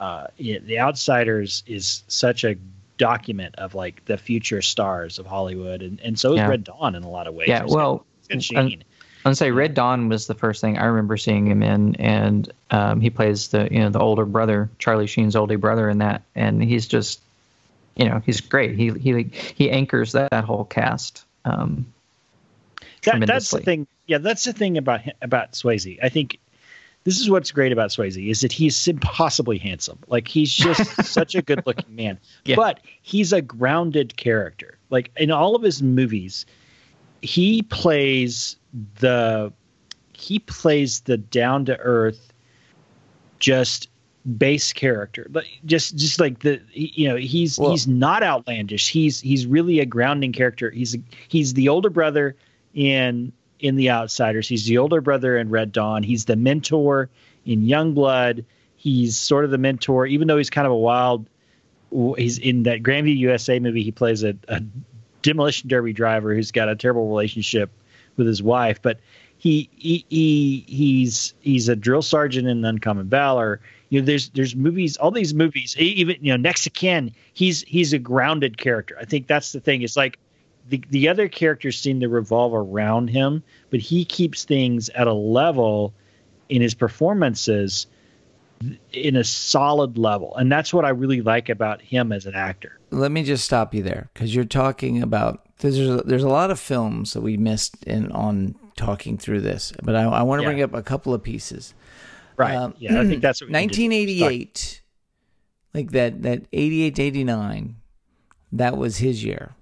Uh, 0.00 0.26
yeah, 0.36 0.58
The 0.58 0.80
Outsiders 0.80 1.62
is 1.68 2.02
such 2.08 2.42
a 2.42 2.56
document 2.98 3.54
of 3.56 3.74
like 3.74 4.04
the 4.04 4.18
future 4.18 4.60
stars 4.60 5.18
of 5.18 5.26
Hollywood, 5.26 5.82
and 5.82 6.00
and 6.00 6.18
so 6.18 6.32
is 6.32 6.38
Yeah. 6.38 6.48
Red 6.48 6.64
Dawn 6.64 6.94
in 6.94 7.04
a 7.04 7.10
lot 7.10 7.26
of 7.26 7.34
ways. 7.34 7.48
Yeah. 7.48 7.64
Well, 7.66 8.04
um, 8.30 8.40
Shane. 8.40 8.84
I'd 9.24 9.36
say 9.36 9.50
Red 9.50 9.74
Dawn 9.74 10.08
was 10.08 10.26
the 10.26 10.34
first 10.34 10.60
thing 10.60 10.78
I 10.78 10.86
remember 10.86 11.16
seeing 11.16 11.46
him 11.46 11.62
in, 11.62 11.96
and 11.96 12.50
um, 12.70 13.00
he 13.00 13.10
plays 13.10 13.48
the 13.48 13.68
you 13.70 13.80
know 13.80 13.90
the 13.90 13.98
older 13.98 14.24
brother, 14.24 14.70
Charlie 14.78 15.06
Sheen's 15.06 15.36
older 15.36 15.58
brother 15.58 15.88
in 15.88 15.98
that, 15.98 16.22
and 16.34 16.62
he's 16.62 16.86
just, 16.86 17.20
you 17.96 18.08
know, 18.08 18.22
he's 18.24 18.40
great. 18.40 18.76
He 18.76 18.90
he 18.90 19.30
he 19.54 19.70
anchors 19.70 20.12
that, 20.12 20.30
that 20.30 20.44
whole 20.44 20.64
cast. 20.64 21.24
Um, 21.44 21.86
that, 23.04 23.26
that's 23.26 23.50
the 23.50 23.60
thing. 23.60 23.86
Yeah, 24.06 24.18
that's 24.18 24.44
the 24.44 24.52
thing 24.52 24.78
about 24.78 25.00
about 25.20 25.52
Swayze. 25.52 25.98
I 26.02 26.08
think 26.08 26.38
this 27.04 27.20
is 27.20 27.30
what's 27.30 27.50
great 27.52 27.72
about 27.72 27.90
Swayze 27.90 28.30
is 28.30 28.42
that 28.42 28.52
he's 28.52 28.86
impossibly 28.86 29.58
handsome. 29.58 29.98
Like 30.08 30.28
he's 30.28 30.52
just 30.52 31.04
such 31.06 31.34
a 31.34 31.42
good 31.42 31.62
looking 31.66 31.94
man. 31.94 32.18
Yeah. 32.44 32.56
But 32.56 32.80
he's 33.02 33.32
a 33.32 33.40
grounded 33.40 34.16
character. 34.16 34.78
Like 34.90 35.10
in 35.16 35.30
all 35.30 35.54
of 35.56 35.62
his 35.62 35.82
movies, 35.82 36.44
he 37.22 37.62
plays 37.62 38.56
the 39.00 39.52
he 40.12 40.40
plays 40.40 41.00
the 41.00 41.16
down 41.16 41.64
to 41.66 41.78
earth 41.78 42.32
just 43.38 43.88
base 44.36 44.72
character 44.72 45.26
but 45.30 45.44
just 45.64 45.96
just 45.96 46.20
like 46.20 46.40
the 46.40 46.60
you 46.72 47.08
know 47.08 47.16
he's 47.16 47.58
Well- 47.58 47.70
he's 47.70 47.88
not 47.88 48.22
outlandish 48.22 48.88
he's 48.90 49.20
he's 49.20 49.46
really 49.46 49.80
a 49.80 49.86
grounding 49.86 50.32
character 50.32 50.70
he's 50.70 50.96
he's 51.28 51.54
the 51.54 51.68
older 51.68 51.88
brother 51.88 52.36
in 52.74 53.32
in 53.60 53.76
the 53.76 53.90
outsiders. 53.90 54.48
He's 54.48 54.66
the 54.66 54.78
older 54.78 55.00
brother 55.00 55.36
in 55.36 55.50
red 55.50 55.72
dawn. 55.72 56.02
He's 56.02 56.24
the 56.24 56.36
mentor 56.36 57.10
in 57.44 57.64
young 57.64 57.94
blood 57.94 58.44
he's 58.80 59.16
sort 59.16 59.44
of 59.44 59.50
the 59.50 59.58
mentor 59.58 60.06
even 60.06 60.28
though 60.28 60.36
he's 60.36 60.50
kind 60.50 60.66
of 60.66 60.72
a 60.72 60.76
wild 60.76 61.26
he's 62.16 62.38
in 62.38 62.62
that 62.62 62.80
grandview 62.80 63.16
usa 63.16 63.58
movie 63.58 63.82
he 63.82 63.90
plays 63.90 64.22
a, 64.22 64.36
a 64.46 64.62
demolition 65.22 65.68
derby 65.68 65.92
driver 65.92 66.34
who's 66.34 66.52
got 66.52 66.68
a 66.68 66.76
terrible 66.76 67.08
relationship 67.08 67.70
with 68.16 68.26
his 68.26 68.42
wife. 68.42 68.80
But 68.82 69.00
he, 69.36 69.70
he 69.76 70.04
he 70.08 70.64
he's 70.66 71.34
he's 71.40 71.68
a 71.68 71.76
drill 71.76 72.02
sergeant 72.02 72.48
in 72.48 72.64
uncommon 72.64 73.08
valor. 73.08 73.60
You 73.88 74.00
know 74.00 74.06
there's 74.06 74.30
there's 74.30 74.56
movies 74.56 74.96
all 74.96 75.10
these 75.10 75.32
movies 75.32 75.76
even 75.78 76.16
you 76.20 76.32
know 76.32 76.36
next 76.36 76.72
ken 76.74 77.12
he's 77.32 77.62
he's 77.62 77.92
a 77.92 77.98
grounded 77.98 78.58
character. 78.58 78.96
I 79.00 79.04
think 79.04 79.26
that's 79.26 79.52
the 79.52 79.60
thing. 79.60 79.82
It's 79.82 79.96
like 79.96 80.18
the 80.68 80.82
the 80.90 81.08
other 81.08 81.28
characters 81.28 81.78
seem 81.80 82.00
to 82.00 82.08
revolve 82.08 82.52
around 82.54 83.08
him 83.08 83.42
but 83.70 83.80
he 83.80 84.04
keeps 84.04 84.44
things 84.44 84.88
at 84.90 85.06
a 85.06 85.12
level 85.12 85.92
in 86.48 86.60
his 86.62 86.74
performances 86.74 87.86
in 88.92 89.14
a 89.16 89.22
solid 89.24 89.96
level 89.98 90.34
and 90.36 90.50
that's 90.50 90.74
what 90.74 90.84
i 90.84 90.88
really 90.88 91.20
like 91.22 91.48
about 91.48 91.80
him 91.80 92.10
as 92.12 92.26
an 92.26 92.34
actor 92.34 92.78
Let 92.90 93.12
me 93.12 93.22
just 93.22 93.44
stop 93.44 93.74
you 93.74 93.82
there 93.82 94.10
because 94.12 94.34
you're 94.34 94.44
talking 94.44 95.02
about 95.02 95.46
there's 95.60 95.78
a, 95.78 95.98
there's 95.98 96.22
a 96.24 96.28
lot 96.28 96.50
of 96.50 96.58
films 96.60 97.12
that 97.14 97.20
we 97.20 97.36
missed 97.36 97.82
in 97.84 98.12
on 98.12 98.54
talking 98.76 99.18
through 99.18 99.40
this, 99.40 99.72
but 99.82 99.96
I, 99.96 100.04
I 100.04 100.22
want 100.22 100.38
to 100.38 100.44
Yeah. 100.44 100.50
bring 100.50 100.62
up 100.62 100.72
a 100.72 100.84
couple 100.84 101.12
of 101.12 101.20
pieces. 101.22 101.74
right 102.36 102.54
Um, 102.56 102.74
yeah 102.78 103.00
i 103.00 103.04
think 103.04 103.22
that's 103.22 103.40
what 103.40 103.48
we 103.48 103.52
need 103.58 103.70
to 103.72 103.74
do. 103.76 103.82
1988 103.82 104.82
like 105.74 105.90
that 105.92 106.22
that 106.22 106.44
88 106.52 106.94
to 106.96 107.02
89 107.02 107.76
that 108.52 108.76
was 108.76 108.98
his 108.98 109.22
year 109.24 109.54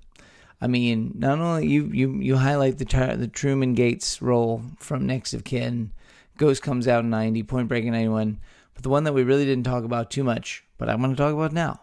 i 0.61 0.67
mean 0.67 1.13
not 1.17 1.39
only 1.39 1.67
you 1.67 1.87
you 1.93 2.15
you 2.15 2.37
highlight 2.37 2.79
the 2.79 3.17
the 3.19 3.29
truman 3.29 3.75
gates 3.75 4.21
role 4.23 4.63
from 4.79 5.07
next 5.07 5.35
of 5.35 5.45
kin 5.45 5.91
ghost 6.39 6.63
comes 6.63 6.87
out 6.89 7.05
in 7.05 7.11
90 7.11 7.43
point 7.45 7.69
break 7.69 7.85
in 7.85 7.93
91 7.93 8.41
but 8.75 8.83
the 8.83 8.89
one 8.89 9.05
that 9.05 9.13
we 9.13 9.23
really 9.23 9.45
didn't 9.45 9.65
talk 9.65 9.85
about 9.85 10.11
too 10.11 10.25
much 10.25 10.65
but 10.79 10.89
i 10.89 10.95
want 10.95 11.17
to 11.17 11.23
talk 11.23 11.33
about 11.33 11.53
now 11.53 11.81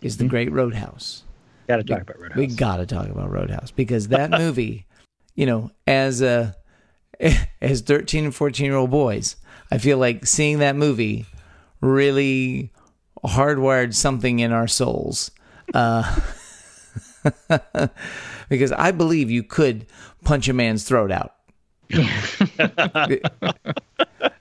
is 0.00 0.16
the 0.16 0.26
great 0.26 0.52
roadhouse 0.52 1.22
gotta 1.66 1.84
talk 1.84 2.02
about 2.02 2.20
Roadhouse. 2.20 2.36
we 2.36 2.46
got 2.46 2.76
to 2.76 2.86
talk 2.86 3.08
about 3.08 3.30
Roadhouse 3.30 3.70
because 3.70 4.08
that 4.08 4.30
movie, 4.38 4.86
you 5.34 5.46
know, 5.46 5.70
as 5.86 6.22
a 6.22 6.56
as 7.60 7.80
13 7.82 8.24
and 8.26 8.34
14 8.34 8.66
year 8.66 8.76
old 8.76 8.90
boys, 8.90 9.36
I 9.70 9.78
feel 9.78 9.98
like 9.98 10.26
seeing 10.26 10.58
that 10.58 10.76
movie 10.76 11.26
really 11.80 12.72
hardwired 13.24 13.94
something 13.94 14.38
in 14.38 14.52
our 14.52 14.68
souls. 14.68 15.30
Uh, 15.74 16.20
because 18.48 18.72
I 18.72 18.90
believe 18.90 19.30
you 19.30 19.42
could 19.42 19.86
punch 20.24 20.48
a 20.48 20.52
man's 20.52 20.84
throat 20.84 21.10
out. 21.10 21.34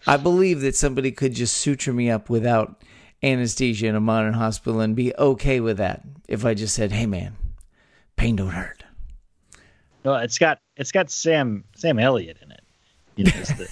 I 0.07 0.17
believe 0.17 0.61
that 0.61 0.75
somebody 0.75 1.11
could 1.11 1.33
just 1.33 1.57
suture 1.57 1.93
me 1.93 2.09
up 2.09 2.29
without 2.29 2.81
anesthesia 3.21 3.87
in 3.87 3.95
a 3.95 4.01
modern 4.01 4.33
hospital 4.33 4.79
and 4.79 4.95
be 4.95 5.13
okay 5.15 5.59
with 5.59 5.77
that 5.77 6.03
if 6.27 6.45
I 6.45 6.53
just 6.53 6.73
said, 6.75 6.91
"Hey, 6.91 7.05
man, 7.05 7.35
pain 8.15 8.35
don't 8.35 8.49
hurt." 8.49 8.83
No, 10.03 10.15
it's 10.15 10.37
got 10.37 10.59
it's 10.77 10.91
got 10.91 11.09
Sam 11.09 11.63
Sam 11.75 11.99
Elliott 11.99 12.37
in 12.41 12.51
it. 12.51 12.61
You 13.15 13.25
know, 13.25 13.31
as 13.35 13.49
the, 13.49 13.69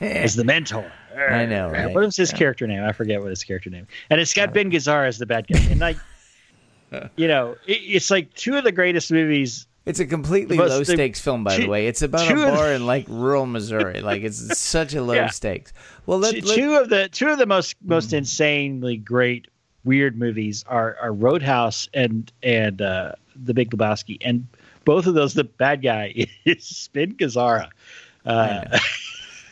as 0.06 0.36
the 0.36 0.44
mentor. 0.44 0.90
I 1.16 1.46
know, 1.46 1.68
right? 1.68 1.92
What 1.92 2.04
is 2.04 2.16
his 2.16 2.32
character 2.32 2.66
name? 2.66 2.82
I 2.84 2.92
forget 2.92 3.20
what 3.20 3.30
his 3.30 3.44
character 3.44 3.68
name. 3.68 3.86
And 4.08 4.20
it's 4.20 4.32
got 4.32 4.54
Ben 4.54 4.70
Gazzara 4.70 5.06
as 5.06 5.18
the 5.18 5.26
bad 5.26 5.46
guy. 5.46 5.58
And 5.70 5.78
like, 5.78 5.98
you 7.16 7.28
know, 7.28 7.56
it, 7.66 7.72
it's 7.72 8.10
like 8.10 8.32
two 8.34 8.56
of 8.56 8.64
the 8.64 8.72
greatest 8.72 9.10
movies. 9.12 9.66
It's 9.84 9.98
a 9.98 10.06
completely 10.06 10.56
most- 10.56 10.70
low 10.70 10.82
stakes 10.84 11.18
film, 11.20 11.42
by 11.42 11.56
the 11.58 11.66
way. 11.66 11.88
It's 11.88 12.02
about 12.02 12.30
a 12.30 12.34
bar 12.36 12.68
the- 12.68 12.74
in 12.76 12.86
like 12.86 13.06
rural 13.08 13.46
Missouri. 13.46 14.00
Like 14.00 14.22
it's 14.22 14.56
such 14.58 14.94
a 14.94 15.02
low 15.02 15.14
Yeah. 15.22 15.28
stakes. 15.28 15.72
Well, 16.06 16.18
let, 16.18 16.34
two, 16.36 16.40
let- 16.42 16.54
two 16.56 16.74
of 16.76 16.88
the 16.88 17.08
two 17.08 17.28
of 17.28 17.38
the 17.38 17.46
most 17.46 17.74
most 17.84 18.12
insanely 18.12 18.96
great 18.96 19.48
weird 19.84 20.16
movies 20.16 20.64
are 20.68 20.96
are 21.02 21.12
Roadhouse 21.12 21.88
and 21.92 22.30
and 22.44 22.80
uh, 22.80 23.12
The 23.34 23.54
Big 23.54 23.70
Lebowski. 23.72 24.18
And 24.20 24.46
both 24.84 25.06
of 25.06 25.14
those, 25.14 25.34
the 25.34 25.44
bad 25.44 25.82
guy 25.82 26.26
is 26.44 26.88
Ben 26.92 27.14
Gazzara. 27.14 27.68
Uh, 28.24 28.78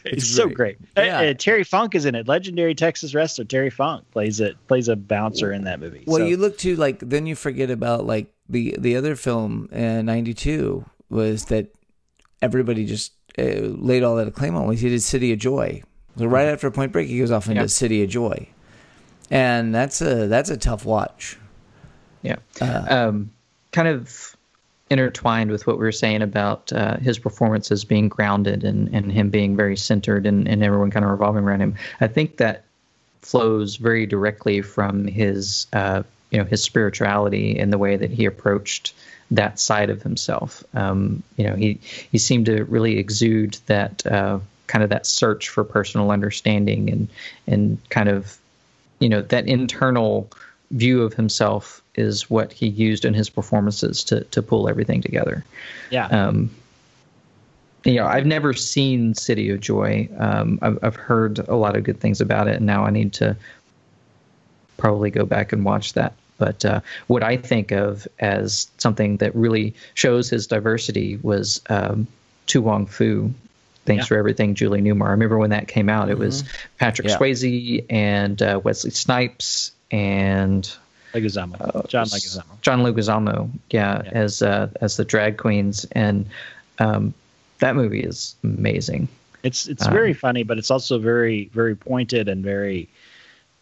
it's, 0.05 0.25
It's 0.25 0.35
so 0.35 0.49
great. 0.49 0.79
great. 0.95 1.07
Yeah. 1.07 1.21
Uh, 1.21 1.35
Terry 1.35 1.65
Funk 1.65 1.95
is 1.95 2.05
in 2.07 2.15
it. 2.15 2.29
Legendary 2.29 2.75
Texas 2.75 3.15
wrestler 3.15 3.45
Terry 3.45 3.71
Funk 3.71 4.05
plays 4.11 4.41
it 4.41 4.57
plays 4.69 4.89
a 4.89 4.97
bouncer 4.97 5.53
in 5.53 5.65
that 5.65 5.81
movie. 5.81 6.05
well, 6.07 6.19
So- 6.19 6.27
you 6.27 6.37
look 6.37 6.59
to 6.59 6.77
like 6.77 6.99
then 7.01 7.27
you 7.27 7.35
forget 7.37 7.71
about 7.71 8.07
like 8.07 8.33
the 8.49 8.75
the 8.79 8.97
other 8.97 9.17
film 9.17 9.69
in 9.73 10.07
'92 10.07 10.85
was 11.09 11.47
that 11.47 11.69
everybody 12.43 12.85
just 12.87 13.13
uh, 13.39 13.43
laid 13.43 14.03
all 14.03 14.17
that 14.17 14.29
acclaim 14.29 14.57
on. 14.57 14.67
Was 14.67 14.81
he 14.81 14.89
did 14.89 15.03
City 15.03 15.33
of 15.33 15.39
Joy? 15.39 15.83
So 16.19 16.27
right 16.27 16.45
Mm-hmm. 16.45 16.53
after 16.55 16.71
Point 16.71 16.93
Break, 16.93 17.09
he 17.09 17.19
goes 17.19 17.31
off 17.31 17.49
into 17.49 17.61
Yeah. 17.61 17.67
City 17.67 18.03
of 18.03 18.11
Joy, 18.11 18.49
and 19.31 19.75
that's 19.75 20.01
a 20.03 20.27
that's 20.27 20.51
a 20.51 20.57
tough 20.57 20.85
watch. 20.85 21.39
Yeah. 22.23 22.37
Uh, 22.61 22.85
um, 22.89 23.31
kind 23.73 23.89
of 23.89 24.37
intertwined 24.91 25.51
with 25.51 25.67
what 25.67 25.79
we 25.79 25.85
were 25.85 25.93
saying 25.93 26.21
about 26.21 26.73
uh, 26.73 26.97
his 26.97 27.19
performances 27.19 27.85
being 27.85 28.09
grounded 28.09 28.65
and, 28.65 28.93
and 28.93 29.13
him 29.13 29.31
being 29.31 29.57
very 29.57 29.77
centered 29.77 30.27
and, 30.27 30.49
and 30.49 30.65
everyone 30.65 30.91
kind 30.91 31.05
of 31.05 31.11
revolving 31.11 31.45
around 31.45 31.61
him. 31.61 31.77
I 32.01 32.09
think 32.09 32.39
that 32.39 32.65
flows 33.23 33.77
very 33.77 34.07
directly 34.07 34.63
from 34.63 35.07
his 35.07 35.67
uh, 35.73 36.03
you 36.31 36.39
know 36.39 36.45
his 36.45 36.63
spirituality 36.63 37.59
and 37.59 37.73
the 37.73 37.79
way 37.79 37.97
that 37.97 38.11
he 38.11 38.25
approached 38.25 38.95
that 39.31 39.61
side 39.61 39.91
of 39.91 40.03
himself. 40.03 40.65
Um, 40.75 41.23
you 41.37 41.45
know, 41.45 41.55
he 41.55 41.79
he 42.11 42.19
seemed 42.19 42.47
to 42.47 42.65
really 42.65 42.99
exude 42.99 43.59
that 43.67 44.05
uh, 44.07 44.41
kind 44.67 44.83
of 44.83 44.91
that 44.91 45.07
search 45.07 45.49
for 45.49 45.65
personal 45.65 46.11
understanding 46.11 46.91
and 46.91 47.09
and 47.47 47.79
kind 47.91 48.09
of 48.09 48.37
you 48.99 49.09
know 49.09 49.23
that 49.23 49.47
internal 49.47 50.31
view 50.71 51.03
of 51.03 51.15
himself 51.15 51.80
is 52.01 52.29
what 52.29 52.53
he 52.53 52.67
used 52.67 53.05
in 53.05 53.15
his 53.15 53.29
performances 53.31 54.03
to 54.05 54.25
to 54.25 54.43
pull 54.43 54.69
everything 54.69 55.01
together. 55.03 55.45
yeah. 55.91 56.07
Um, 56.07 56.51
you 57.85 57.95
know, 57.95 58.07
I've 58.07 58.27
never 58.27 58.53
seen 58.53 59.15
City 59.15 59.49
of 59.51 59.61
Joy. 59.61 60.09
Um, 60.19 60.59
I've, 60.61 60.79
I've 60.83 60.97
heard 60.97 61.39
a 61.39 61.55
lot 61.57 61.77
of 61.77 61.85
good 61.85 61.99
things 62.01 62.21
about 62.21 62.47
it, 62.49 62.57
and 62.57 62.67
now 62.67 62.85
I 62.85 62.91
need 62.91 63.13
to 63.15 63.37
probably 64.77 65.11
go 65.11 65.25
back 65.25 65.53
and 65.53 65.65
watch 65.65 65.93
that. 65.95 66.13
But 66.39 66.65
uh, 66.65 66.81
what 67.07 67.23
I 67.23 67.37
think 67.37 67.71
of 67.71 68.07
as 68.19 68.67
something 68.79 69.19
that 69.19 69.35
really 69.35 69.75
shows 69.95 70.29
his 70.31 70.47
diversity 70.47 71.19
was 71.23 71.61
um, 71.71 72.07
To 72.49 72.61
Wong 72.63 72.87
Foo. 72.87 73.33
Thanks 73.87 74.05
Yeah. 74.05 74.09
for 74.09 74.17
everything, 74.19 74.55
Julie 74.55 74.83
Newmar. 74.83 75.07
I 75.09 75.11
remember 75.13 75.39
when 75.39 75.51
that 75.51 75.67
came 75.69 75.89
out. 75.89 76.11
It 76.11 76.19
was 76.19 76.45
Patrick 76.79 77.09
Yeah. 77.09 77.17
Swayze 77.19 77.85
and 77.91 78.41
uh, 78.43 78.61
Wesley 78.63 78.91
Snipes 78.91 79.73
and 79.91 80.71
Leguizamo, 81.15 81.89
John 81.89 82.07
Leguizamo. 82.07 82.61
John 82.63 82.81
Leguizamo, 82.81 83.51
yeah, 83.71 84.03
Yeah. 84.05 84.11
as 84.13 84.43
uh, 84.43 84.69
as 84.81 84.97
the 84.97 85.05
drag 85.05 85.37
queens, 85.39 85.85
and 85.93 86.27
um, 86.79 87.13
that 87.59 87.75
movie 87.77 88.01
is 88.01 88.35
amazing. 88.45 89.09
It's 89.43 89.67
it's 89.69 89.87
Um, 89.87 89.93
very 89.93 90.13
funny, 90.13 90.43
but 90.45 90.59
it's 90.59 90.71
also 90.71 90.99
very 90.99 91.51
very 91.53 91.75
pointed 91.75 92.29
and 92.29 92.45
very 92.45 92.89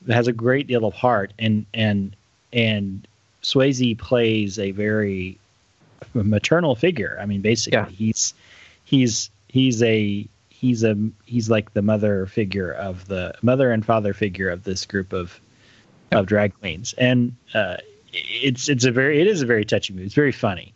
it 0.07 0.13
has 0.13 0.29
a 0.29 0.33
great 0.33 0.67
deal 0.67 0.85
of 0.85 0.95
heart. 0.95 1.33
And 1.39 1.65
and 1.75 2.15
and 2.53 3.07
Swayze 3.43 3.97
plays 3.99 4.59
a 4.59 4.71
very 4.73 5.39
maternal 6.15 6.75
figure. 6.77 7.19
I 7.21 7.27
mean, 7.27 7.41
basically, 7.41 7.79
Yeah. 7.79 7.89
he's 7.89 8.35
he's 8.85 9.31
he's 9.49 9.83
a 9.83 10.27
he's 10.51 10.83
a 10.85 10.97
he's 11.27 11.49
like 11.49 11.73
the 11.75 11.83
mother 11.83 12.27
figure 12.27 12.73
of 12.73 13.07
the 13.07 13.35
mother 13.43 13.71
and 13.71 13.85
father 13.87 14.13
figure 14.13 14.49
of 14.51 14.65
this 14.65 14.85
group 14.85 15.13
of 15.13 15.41
of 16.13 16.27
drag 16.27 16.55
queens, 16.59 16.95
and 16.99 17.35
uh, 17.55 17.77
it's 18.13 18.69
it's 18.69 18.85
a 18.85 18.91
very 18.91 19.21
it 19.21 19.27
is 19.27 19.43
a 19.43 19.47
very 19.47 19.65
touching 19.65 19.97
movie. 19.97 20.07
It's 20.07 20.15
very 20.15 20.33
funny, 20.33 20.75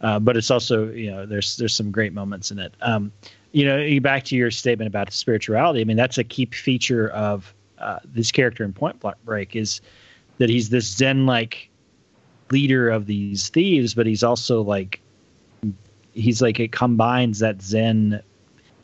uh, 0.00 0.18
but 0.18 0.36
it's 0.36 0.50
also 0.50 0.88
you 0.90 1.10
know 1.10 1.26
there's 1.26 1.56
there's 1.56 1.74
some 1.74 1.90
great 1.90 2.12
moments 2.12 2.50
in 2.50 2.58
it. 2.58 2.74
Um, 2.80 3.12
you 3.52 3.64
know, 3.64 4.00
back 4.00 4.24
to 4.24 4.36
your 4.36 4.50
statement 4.50 4.86
about 4.86 5.12
spirituality. 5.12 5.80
I 5.80 5.84
mean, 5.84 5.96
that's 5.96 6.18
a 6.18 6.24
key 6.24 6.46
feature 6.46 7.08
of 7.08 7.54
uh, 7.78 8.00
this 8.04 8.30
character 8.30 8.64
in 8.64 8.72
Point 8.72 9.02
Break 9.24 9.56
is 9.56 9.80
that 10.38 10.50
he's 10.50 10.68
this 10.68 10.86
Zen 10.86 11.26
like 11.26 11.70
leader 12.50 12.90
of 12.90 13.06
these 13.06 13.48
thieves, 13.48 13.94
but 13.94 14.06
he's 14.06 14.22
also 14.22 14.62
like 14.62 15.00
he's 16.12 16.42
like 16.42 16.60
it 16.60 16.72
combines 16.72 17.38
that 17.38 17.62
Zen 17.62 18.22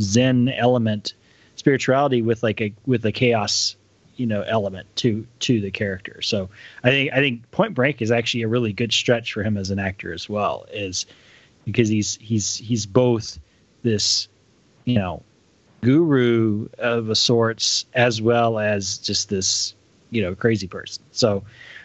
Zen 0.00 0.48
element 0.48 1.14
spirituality 1.56 2.22
with 2.22 2.42
like 2.42 2.60
a 2.60 2.72
with 2.86 3.04
a 3.04 3.12
chaos 3.12 3.76
you 4.16 4.26
know 4.26 4.42
element 4.42 4.86
to 4.96 5.26
to 5.40 5.60
the 5.60 5.70
character 5.70 6.20
so 6.22 6.48
i 6.84 6.90
think 6.90 7.12
i 7.12 7.16
think 7.16 7.50
point 7.50 7.74
break 7.74 8.02
is 8.02 8.10
actually 8.10 8.42
a 8.42 8.48
really 8.48 8.72
good 8.72 8.92
stretch 8.92 9.32
for 9.32 9.42
him 9.42 9.56
as 9.56 9.70
an 9.70 9.78
actor 9.78 10.12
as 10.12 10.28
well 10.28 10.66
is 10.72 11.06
because 11.64 11.88
he's 11.88 12.16
he's 12.16 12.56
he's 12.56 12.86
both 12.86 13.38
this 13.82 14.28
you 14.84 14.94
know 14.94 15.22
guru 15.80 16.68
of 16.78 17.08
a 17.08 17.14
sorts 17.14 17.86
as 17.94 18.20
well 18.22 18.58
as 18.58 18.98
just 18.98 19.28
this 19.28 19.74
you 20.10 20.22
know 20.22 20.34
crazy 20.34 20.68
person 20.68 21.02
so 21.10 21.42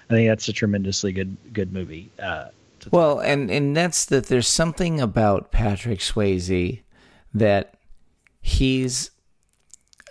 i 0.10 0.14
think 0.14 0.28
that's 0.30 0.48
a 0.48 0.54
tremendously 0.54 1.12
good 1.12 1.36
good 1.54 1.72
movie 1.72 2.10
uh 2.20 2.50
Well, 2.92 3.20
and 3.20 3.50
and 3.52 3.76
that's 3.76 4.06
that. 4.06 4.28
There's 4.28 4.48
something 4.48 5.02
about 5.02 5.52
Patrick 5.52 6.00
Swayze 6.00 6.82
that 7.34 7.74
he's. 8.42 9.12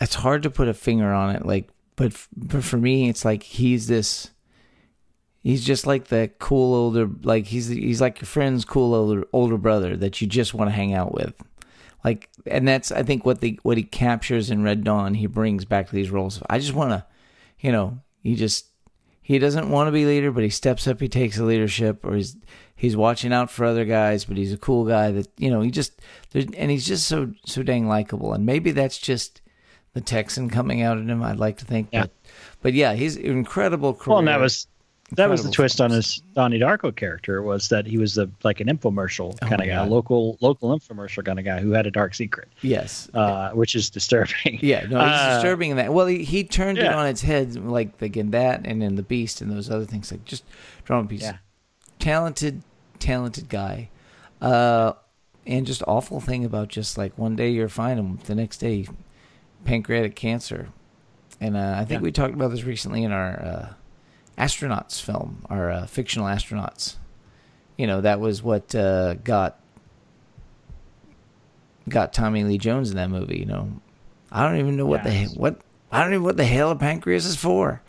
It's 0.00 0.16
hard 0.16 0.42
to 0.42 0.50
put 0.50 0.68
a 0.68 0.74
finger 0.74 1.10
on 1.10 1.34
it, 1.34 1.46
like, 1.46 1.68
but 1.96 2.26
but 2.36 2.62
for 2.62 2.76
me, 2.76 3.08
it's 3.08 3.24
like 3.24 3.42
he's 3.42 3.88
this. 3.88 4.30
He's 5.42 5.64
just 5.64 5.86
like 5.86 6.08
the 6.08 6.30
cool 6.38 6.74
older, 6.74 7.08
like 7.22 7.46
he's 7.46 7.68
he's 7.68 8.00
like 8.00 8.20
your 8.20 8.26
friend's 8.26 8.64
cool 8.64 8.94
older 8.94 9.26
older 9.32 9.56
brother 9.56 9.96
that 9.96 10.20
you 10.20 10.26
just 10.26 10.54
want 10.54 10.68
to 10.68 10.74
hang 10.74 10.92
out 10.92 11.14
with, 11.14 11.34
like, 12.04 12.28
and 12.46 12.66
that's 12.66 12.92
I 12.92 13.02
think 13.02 13.24
what 13.24 13.40
the 13.40 13.58
what 13.62 13.76
he 13.76 13.82
captures 13.82 14.50
in 14.50 14.62
Red 14.62 14.84
Dawn. 14.84 15.14
He 15.14 15.26
brings 15.26 15.64
back 15.64 15.88
to 15.88 15.94
these 15.94 16.10
roles. 16.10 16.42
I 16.50 16.58
just 16.58 16.74
want 16.74 16.90
to, 16.90 17.06
you 17.60 17.72
know, 17.72 18.00
he 18.22 18.34
just 18.34 18.66
he 19.22 19.38
doesn't 19.38 19.70
want 19.70 19.88
to 19.88 19.92
be 19.92 20.04
leader, 20.04 20.30
but 20.30 20.44
he 20.44 20.50
steps 20.50 20.86
up, 20.86 21.00
he 21.00 21.08
takes 21.08 21.36
the 21.36 21.44
leadership, 21.44 22.04
or 22.04 22.14
he's 22.14 22.36
he's 22.74 22.96
watching 22.96 23.32
out 23.32 23.50
for 23.50 23.64
other 23.64 23.84
guys, 23.84 24.24
but 24.24 24.36
he's 24.36 24.52
a 24.52 24.58
cool 24.58 24.84
guy 24.84 25.10
that 25.12 25.28
you 25.38 25.50
know 25.50 25.62
he 25.62 25.70
just 25.70 26.00
and 26.34 26.70
he's 26.70 26.86
just 26.86 27.06
so 27.06 27.32
so 27.44 27.62
dang 27.62 27.88
likable, 27.88 28.32
and 28.32 28.44
maybe 28.44 28.72
that's 28.72 28.98
just 28.98 29.40
the 29.96 30.02
Texan 30.02 30.50
coming 30.50 30.82
out 30.82 30.98
in 30.98 31.08
him. 31.08 31.22
I'd 31.22 31.38
like 31.38 31.56
to 31.58 31.64
think, 31.64 31.88
Yeah. 31.90 32.02
but 32.02 32.10
but 32.62 32.72
yeah, 32.74 32.92
he's 32.94 33.16
an 33.16 33.24
incredible 33.24 33.94
career. 33.94 34.10
Well, 34.12 34.18
and 34.18 34.28
that 34.28 34.38
was 34.40 34.66
that 35.12 35.30
was 35.30 35.42
the 35.42 35.48
Incredible 35.48 35.54
twist 35.54 35.80
on 35.80 35.90
his 35.92 36.20
Donnie 36.34 36.58
Darko 36.58 36.94
character 36.94 37.40
was 37.40 37.68
that 37.68 37.86
he 37.86 37.96
was 37.96 38.18
a 38.18 38.28
like 38.44 38.60
an 38.60 38.66
infomercial 38.66 39.38
Oh 39.40 39.46
kind 39.46 39.58
my 39.60 39.64
of 39.64 39.68
guy, 39.70 39.74
God. 39.76 39.88
local 39.88 40.36
local 40.40 40.76
infomercial 40.78 41.24
kind 41.24 41.38
of 41.38 41.44
guy 41.44 41.60
who 41.60 41.70
had 41.70 41.86
a 41.86 41.90
dark 41.90 42.12
secret, 42.14 42.48
yes, 42.60 43.08
uh, 43.14 43.50
which 43.52 43.74
is 43.74 43.88
disturbing. 43.88 44.58
yeah, 44.60 44.80
no, 44.82 44.98
it's 45.00 45.18
Uh, 45.20 45.34
disturbing 45.34 45.70
in 45.70 45.76
that. 45.78 45.92
Well, 45.92 46.06
he, 46.06 46.24
he 46.24 46.44
turned 46.44 46.78
it 46.78 46.92
on 46.92 47.06
its 47.06 47.22
head, 47.22 47.54
like 47.56 48.02
again 48.02 48.32
that, 48.32 48.62
and 48.66 48.82
then 48.82 48.96
the 48.96 49.02
Beast 49.02 49.40
and 49.40 49.50
those 49.50 49.70
other 49.70 49.84
things, 49.86 50.10
like 50.10 50.24
just 50.24 50.44
drawing 50.84 51.08
pieces. 51.08 51.28
Yeah. 51.28 51.36
talented, 52.00 52.62
talented 52.98 53.48
guy. 53.48 53.88
Uh, 54.42 54.92
and 55.46 55.64
just 55.66 55.82
awful 55.86 56.20
thing 56.20 56.44
about 56.44 56.68
just 56.68 56.98
like 56.98 57.16
one 57.16 57.36
day 57.36 57.48
you're 57.50 57.68
fine 57.68 57.98
and 57.98 58.18
the 58.22 58.34
next 58.34 58.58
day 58.58 58.86
pancreatic 59.66 60.14
cancer. 60.14 60.68
And 61.40 61.56
uh, 61.56 61.74
I 61.76 61.84
think 61.84 62.00
Yeah. 62.00 62.04
we 62.04 62.12
talked 62.12 62.32
about 62.34 62.50
this 62.50 62.64
recently 62.64 63.02
in 63.04 63.12
our 63.12 63.38
uh, 63.42 63.72
astronauts 64.38 65.00
film, 65.00 65.44
our 65.50 65.70
uh, 65.70 65.86
fictional 65.86 66.26
astronauts. 66.26 66.96
You 67.76 67.86
know, 67.86 68.00
that 68.00 68.20
was 68.20 68.42
what 68.42 68.74
uh, 68.74 69.14
got 69.14 69.58
got 71.88 72.12
Tommy 72.12 72.44
Lee 72.44 72.58
Jones 72.58 72.90
in 72.90 72.96
that 72.96 73.10
movie. 73.10 73.38
You 73.38 73.44
know, 73.46 73.70
I 74.32 74.46
don't 74.48 74.58
even 74.58 74.76
know 74.76 74.86
what 74.86 75.04
Yes. 75.04 75.32
the 75.34 75.38
what 75.38 75.60
I 75.92 76.00
don't 76.02 76.12
even 76.12 76.22
know 76.22 76.26
what 76.26 76.36
the 76.36 76.44
hell 76.44 76.70
a 76.70 76.76
pancreas 76.76 77.26
is 77.26 77.36
for. 77.36 77.82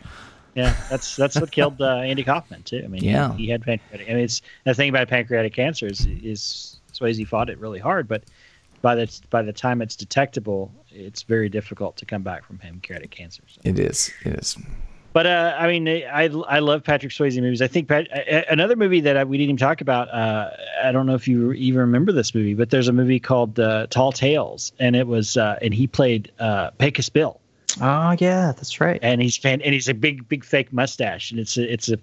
Yeah, 0.54 0.74
that's 0.90 1.16
that's 1.16 1.40
what 1.40 1.50
killed 1.50 1.80
uh, 1.80 1.96
Andy 2.04 2.24
Kaufman 2.24 2.62
too. 2.64 2.82
I 2.84 2.88
mean, 2.88 3.02
he- 3.02 3.10
Yeah. 3.10 3.34
he, 3.34 3.48
had 3.48 3.62
pancreatic. 3.62 4.08
I 4.08 4.14
mean, 4.14 4.24
it's 4.24 4.42
the 4.64 4.74
thing 4.74 4.88
about 4.88 5.08
pancreatic 5.08 5.54
cancer 5.54 5.86
is 5.86 6.06
is 6.06 6.80
Swayze 6.92 7.26
fought 7.26 7.48
it 7.48 7.58
really 7.58 7.78
hard, 7.78 8.08
but 8.08 8.24
by 8.82 8.94
the 8.94 9.20
by 9.30 9.42
the 9.42 9.52
time 9.52 9.82
it's 9.82 9.96
detectable, 9.96 10.72
it's 10.90 11.22
very 11.22 11.48
difficult 11.48 11.96
to 11.98 12.04
come 12.06 12.22
back 12.22 12.44
from 12.44 12.58
pancreatic 12.58 13.10
cancer. 13.10 13.42
So. 13.48 13.60
It 13.64 13.78
is. 13.78 14.10
It 14.24 14.34
is. 14.34 14.56
But 15.14 15.26
uh, 15.26 15.56
I 15.58 15.66
mean, 15.66 15.88
I 15.88 16.24
I 16.48 16.58
love 16.60 16.84
Patrick 16.84 17.12
Swayze 17.12 17.40
movies. 17.40 17.62
I 17.62 17.66
think 17.66 17.88
Pat, 17.88 18.06
a- 18.12 18.36
a- 18.48 18.52
another 18.52 18.76
movie 18.76 19.00
that 19.00 19.16
I, 19.16 19.24
we 19.24 19.36
didn't 19.38 19.44
even 19.50 19.56
talk 19.56 19.80
about. 19.80 20.08
Uh, 20.10 20.50
I 20.84 20.92
don't 20.92 21.06
know 21.06 21.14
if 21.14 21.26
you 21.26 21.52
even 21.54 21.80
remember 21.80 22.12
this 22.12 22.34
movie, 22.34 22.54
but 22.54 22.70
there's 22.70 22.88
a 22.88 22.92
movie 22.92 23.18
called 23.18 23.58
uh, 23.58 23.86
Tall 23.88 24.12
Tales, 24.12 24.72
and 24.78 24.94
it 24.94 25.06
was 25.06 25.36
uh, 25.36 25.58
and 25.62 25.72
he 25.74 25.86
played 25.86 26.30
uh, 26.38 26.70
Pecos 26.72 27.08
Bill, 27.08 27.40
Oh 27.80 28.14
yeah, 28.18 28.52
that's 28.52 28.80
right. 28.80 29.00
and 29.02 29.20
he's 29.22 29.36
fan, 29.36 29.60
and 29.62 29.72
he's 29.74 29.88
a 29.88 29.94
big 29.94 30.28
big 30.28 30.44
fake 30.44 30.72
mustache, 30.74 31.30
and 31.30 31.40
it's 31.40 31.56
a 31.56 31.72
it's 31.72 31.88
a 31.88 31.98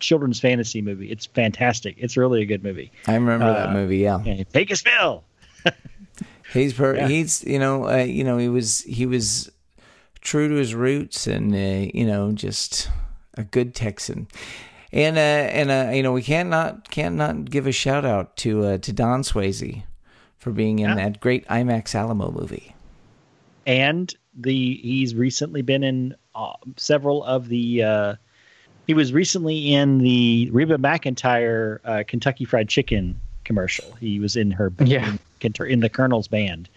children's 0.00 0.40
fantasy 0.40 0.80
movie. 0.82 1.10
It's 1.12 1.26
fantastic. 1.26 1.94
It's 1.98 2.16
really 2.16 2.40
a 2.42 2.46
good 2.46 2.64
movie. 2.64 2.90
I 3.06 3.14
remember 3.14 3.52
that 3.52 3.68
Uh, 3.68 3.72
movie. 3.74 3.98
Yeah. 3.98 4.18
And 4.24 4.50
Pecos 4.50 4.82
Bill. 4.82 5.22
He's 6.52 6.72
per- 6.74 6.96
Yeah. 6.96 7.08
he's 7.08 7.42
you 7.44 7.58
know 7.58 7.88
uh, 7.88 7.96
you 8.04 8.24
know 8.24 8.38
he 8.38 8.48
was 8.48 8.80
he 8.82 9.06
was 9.06 9.50
true 10.20 10.48
to 10.48 10.54
his 10.54 10.74
roots 10.74 11.26
and 11.26 11.54
uh, 11.54 11.90
you 11.94 12.06
know 12.06 12.32
just 12.32 12.88
a 13.34 13.44
good 13.44 13.74
Texan. 13.74 14.28
And 14.92 15.16
uh, 15.18 15.20
and 15.20 15.70
uh, 15.70 15.90
you 15.92 16.02
know 16.02 16.12
we 16.12 16.22
can't 16.22 16.48
not 16.48 16.90
can't 16.90 17.16
not 17.16 17.50
give 17.50 17.66
a 17.66 17.72
shout 17.72 18.04
out 18.04 18.36
to 18.38 18.64
uh, 18.64 18.78
to 18.78 18.92
Don 18.92 19.22
Swayze 19.22 19.82
for 20.38 20.52
being 20.52 20.78
in 20.78 20.88
Yeah. 20.90 20.94
that 20.96 21.20
great 21.20 21.46
IMAX 21.48 21.94
Alamo 21.94 22.30
movie. 22.30 22.74
and 23.66 24.14
the 24.38 24.76
he's 24.82 25.14
recently 25.14 25.62
been 25.62 25.82
in 25.82 26.14
uh, 26.34 26.52
several 26.76 27.24
of 27.24 27.48
the 27.48 27.82
uh, 27.82 28.14
he 28.86 28.94
was 28.94 29.12
recently 29.12 29.74
in 29.74 29.98
the 29.98 30.48
Reba 30.52 30.76
McEntire 30.78 31.78
uh, 31.84 32.04
Kentucky 32.06 32.44
Fried 32.44 32.68
Chicken 32.68 33.18
commercial. 33.44 33.92
He 33.98 34.20
was 34.20 34.36
in 34.36 34.50
her 34.52 34.72
Yeah. 34.84 35.16
In, 35.40 35.80
the 35.80 35.88
Colonel's 35.88 36.28
band. 36.28 36.68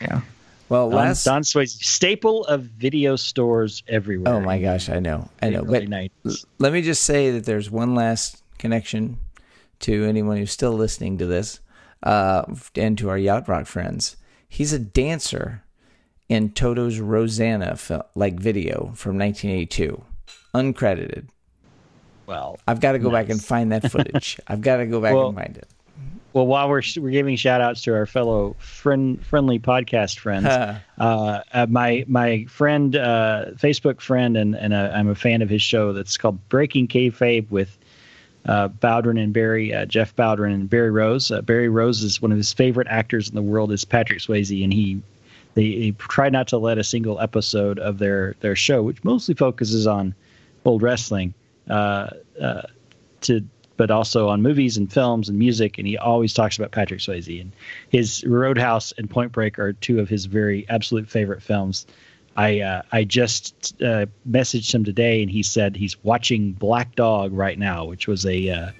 Yeah. 0.00 0.20
Well, 0.68 0.88
Don, 0.88 0.98
last 0.98 1.24
Don 1.24 1.42
Swayze, 1.42 1.70
staple 1.82 2.44
of 2.46 2.62
video 2.62 3.16
stores 3.16 3.82
everywhere. 3.88 4.34
oh 4.34 4.40
my 4.40 4.60
gosh, 4.60 4.88
I 4.88 5.00
know, 5.00 5.28
I 5.42 5.50
know, 5.50 5.64
but 5.64 5.82
90s. 5.84 6.44
let 6.58 6.72
me 6.72 6.80
just 6.80 7.02
say 7.02 7.32
that 7.32 7.44
there's 7.44 7.70
one 7.70 7.94
last 7.96 8.42
connection 8.58 9.18
to 9.80 10.04
anyone 10.04 10.36
who's 10.36 10.52
still 10.52 10.72
listening 10.72 11.18
to 11.18 11.26
this 11.26 11.58
uh, 12.04 12.44
and 12.76 12.96
to 12.98 13.08
our 13.10 13.18
yacht 13.18 13.48
rock 13.48 13.66
friends. 13.66 14.16
He's 14.48 14.72
a 14.72 14.78
dancer 14.78 15.64
in 16.28 16.50
Toto's 16.50 17.00
Rosanna 17.00 17.76
like 18.14 18.38
video 18.38 18.92
from 18.94 19.18
1982, 19.18 20.04
uncredited. 20.54 21.26
well, 22.26 22.60
I've 22.68 22.80
got 22.80 22.92
to 22.92 23.00
go 23.00 23.10
back 23.10 23.28
and 23.28 23.42
find 23.42 23.72
that 23.72 23.90
footage. 23.90 24.38
I've 24.46 24.60
got 24.60 24.76
to 24.76 24.86
go 24.86 25.00
back 25.00 25.14
Well, 25.14 25.28
and 25.28 25.36
find 25.36 25.56
it. 25.56 25.68
Well, 26.32 26.46
while 26.46 26.68
we're 26.68 26.82
we're 26.96 27.10
giving 27.10 27.36
shout 27.36 27.60
outs 27.60 27.82
to 27.82 27.94
our 27.94 28.06
fellow 28.06 28.54
friend 28.58 29.24
friendly 29.24 29.58
podcast 29.58 30.18
friends, 30.18 30.46
uh, 30.46 30.78
uh, 30.98 31.66
my 31.68 32.04
my 32.06 32.44
friend, 32.44 32.94
uh, 32.94 33.46
Facebook 33.56 34.00
friend, 34.00 34.36
and 34.36 34.54
and 34.54 34.72
uh, 34.72 34.92
I'm 34.94 35.08
a 35.08 35.14
fan 35.14 35.42
of 35.42 35.50
his 35.50 35.62
show. 35.62 35.92
That's 35.92 36.16
called 36.16 36.48
Breaking 36.48 36.86
Kayfabe 36.86 37.50
with 37.50 37.76
uh, 38.46 38.68
Bowdrin 38.68 39.22
and 39.22 39.32
Barry, 39.32 39.74
uh, 39.74 39.86
Jeff 39.86 40.14
Bowdrin 40.14 40.54
and 40.54 40.70
Barry 40.70 40.90
Rose. 40.90 41.30
Uh, 41.30 41.42
Barry 41.42 41.68
Rose 41.68 42.02
is 42.02 42.22
one 42.22 42.32
of 42.32 42.38
his 42.38 42.52
favorite 42.52 42.88
actors 42.88 43.28
in 43.28 43.34
the 43.34 43.42
world. 43.42 43.72
Is 43.72 43.84
Patrick 43.84 44.20
Swayze, 44.20 44.62
and 44.62 44.72
he 44.72 45.02
they, 45.54 45.78
they 45.78 45.90
try 45.92 46.28
not 46.28 46.48
to 46.48 46.58
let 46.58 46.78
a 46.78 46.84
single 46.84 47.20
episode 47.20 47.78
of 47.78 47.98
their 47.98 48.34
their 48.40 48.54
show, 48.54 48.82
which 48.82 49.02
mostly 49.02 49.34
focuses 49.34 49.86
on 49.86 50.14
old 50.64 50.82
wrestling, 50.82 51.34
uh, 51.68 52.10
uh, 52.40 52.62
to 53.22 53.44
but 53.80 53.90
also 53.90 54.28
on 54.28 54.42
movies 54.42 54.76
and 54.76 54.92
films 54.92 55.30
and 55.30 55.38
music. 55.38 55.78
And 55.78 55.86
he 55.86 55.96
always 55.96 56.34
talks 56.34 56.58
about 56.58 56.70
Patrick 56.70 57.00
Swayze. 57.00 57.40
And 57.40 57.50
his 57.88 58.22
Roadhouse 58.26 58.92
and 58.98 59.08
Point 59.08 59.32
Break 59.32 59.58
are 59.58 59.72
two 59.72 60.00
of 60.00 60.08
his 60.10 60.26
very 60.26 60.68
absolute 60.68 61.08
favorite 61.08 61.42
films. 61.42 61.86
I 62.36 62.60
uh, 62.60 62.82
I 62.92 63.04
just 63.04 63.80
uh, 63.80 64.04
messaged 64.28 64.74
him 64.74 64.84
today, 64.84 65.22
and 65.22 65.30
he 65.30 65.42
said 65.42 65.76
he's 65.76 65.96
watching 66.04 66.52
Black 66.52 66.94
Dog 66.94 67.32
right 67.32 67.58
now, 67.58 67.86
which 67.86 68.06
was 68.06 68.26
a 68.26 68.50
uh, 68.50 68.70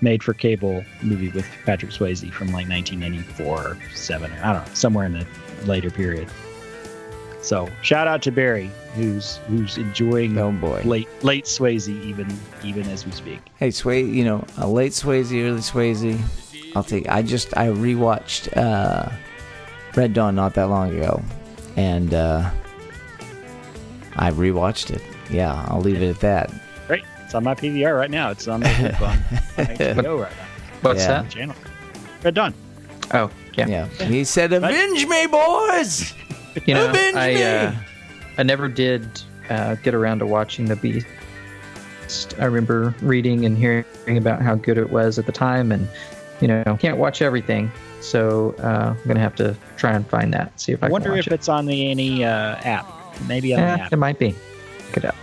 made 0.00 0.24
for 0.24 0.34
cable 0.34 0.84
movie 1.02 1.28
with 1.28 1.46
Patrick 1.64 1.92
Swayze 1.92 2.28
from 2.32 2.48
like 2.48 2.68
1994 2.68 3.46
or 3.46 3.78
seven, 3.94 4.32
or 4.32 4.40
I 4.42 4.54
don't 4.54 4.66
know, 4.66 4.74
somewhere 4.74 5.06
in 5.06 5.12
the 5.12 5.26
later 5.66 5.90
period. 5.90 6.28
So 7.40 7.68
shout 7.82 8.06
out 8.08 8.20
to 8.22 8.32
Barry, 8.32 8.70
who's 8.94 9.36
who's 9.48 9.78
enjoying 9.78 10.36
Oh 10.38 10.50
boy. 10.52 10.82
late 10.84 11.08
late 11.22 11.44
Swayze 11.44 11.88
even 11.88 12.26
even 12.64 12.86
as 12.88 13.06
we 13.06 13.12
speak. 13.12 13.40
Hey, 13.56 13.70
Sway, 13.70 14.02
you 14.02 14.24
know, 14.24 14.44
a 14.58 14.66
late 14.68 14.92
Swayze, 14.92 15.30
early 15.32 15.60
Swayze. 15.60 16.20
I'll 16.76 16.82
take. 16.84 17.08
I 17.08 17.22
just 17.22 17.56
I 17.56 17.68
rewatched 17.68 18.54
uh, 18.56 19.08
Red 19.96 20.12
Dawn 20.14 20.34
not 20.34 20.54
that 20.54 20.64
long 20.68 20.94
ago, 20.94 21.22
and 21.76 22.12
uh, 22.12 22.50
I 24.16 24.30
rewatched 24.32 24.90
it. 24.90 25.02
Yeah, 25.30 25.64
I'll 25.68 25.80
leave 25.80 26.02
it 26.02 26.08
at 26.10 26.20
that. 26.20 26.50
Great, 26.86 27.04
it's 27.24 27.34
on 27.34 27.44
my 27.44 27.54
PVR 27.54 27.96
right 27.96 28.10
now. 28.10 28.30
It's 28.30 28.48
on 28.48 28.60
the 28.60 28.68
on 29.06 29.16
HBO 29.64 30.22
right 30.22 30.32
now. 30.36 30.44
What's 30.82 31.00
Yeah. 31.02 31.22
that? 31.22 31.30
Channel. 31.30 31.56
Red 32.22 32.34
Dawn. 32.34 32.54
Oh, 33.14 33.30
yeah. 33.54 33.66
Yeah, 33.68 33.86
he 34.04 34.24
said, 34.24 34.52
"Avenge 34.52 35.06
me, 35.06 35.26
boys." 35.28 36.12
You 36.66 36.74
know, 36.74 36.90
Avenge 36.90 37.16
I 37.16 37.42
uh, 37.42 37.74
I 38.38 38.42
never 38.42 38.68
did 38.68 39.06
uh, 39.50 39.76
get 39.76 39.94
around 39.94 40.18
to 40.20 40.26
watching 40.26 40.66
the 40.66 40.76
Beast. 40.76 41.06
I 42.38 42.44
remember 42.46 42.94
reading 43.02 43.44
and 43.44 43.56
hearing 43.56 43.84
about 44.16 44.40
how 44.42 44.54
good 44.54 44.78
it 44.78 44.90
was 44.90 45.18
at 45.18 45.26
the 45.26 45.32
time, 45.32 45.72
and 45.72 45.88
you 46.40 46.48
know, 46.48 46.76
can't 46.80 46.98
watch 46.98 47.20
everything, 47.20 47.70
so 48.00 48.54
uh, 48.60 48.94
I'm 48.98 49.06
gonna 49.06 49.20
have 49.20 49.34
to 49.36 49.56
try 49.76 49.92
and 49.92 50.06
find 50.08 50.32
that. 50.34 50.58
See 50.60 50.72
if 50.72 50.82
I, 50.82 50.86
I 50.86 50.90
wonder 50.90 51.16
if 51.16 51.26
it. 51.26 51.32
it's 51.32 51.48
on 51.48 51.66
the 51.66 51.90
any 51.90 52.24
uh, 52.24 52.56
app. 52.64 52.86
Maybe 53.26 53.54
on 53.54 53.60
the 53.60 53.82
app. 53.84 53.92
it 53.92 53.96
might 53.96 54.18
be. 54.18 54.34
Look 54.86 54.98
it 54.98 55.04
up. 55.04 55.16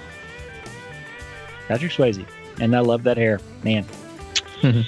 Patrick 1.67 1.91
Swayze, 1.91 2.26
and 2.60 2.76
I 2.76 2.80
love 2.80 3.04
that 3.04 3.17
hair, 3.17 3.39
man. 3.63 3.86
Mhm. 4.62 4.86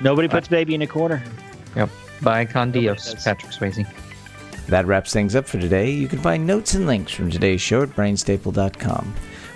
Nobody 0.00 0.28
puts 0.28 0.48
baby 0.48 0.74
in 0.74 0.82
a 0.82 0.86
corner. 0.86 1.22
Yep. 1.76 1.90
By 2.22 2.44
Con 2.46 2.68
Nobody 2.68 2.80
Dios, 2.86 3.12
does. 3.12 3.24
Patrick 3.24 3.52
Swayze. 3.52 3.86
That 4.70 4.86
wraps 4.86 5.12
things 5.12 5.34
up 5.34 5.46
for 5.46 5.58
today. 5.58 5.90
You 5.90 6.06
can 6.06 6.20
find 6.20 6.46
notes 6.46 6.74
and 6.74 6.86
links 6.86 7.10
from 7.10 7.28
today's 7.28 7.60
show 7.60 7.82
at 7.82 7.88
brainstable.com. 7.90 9.14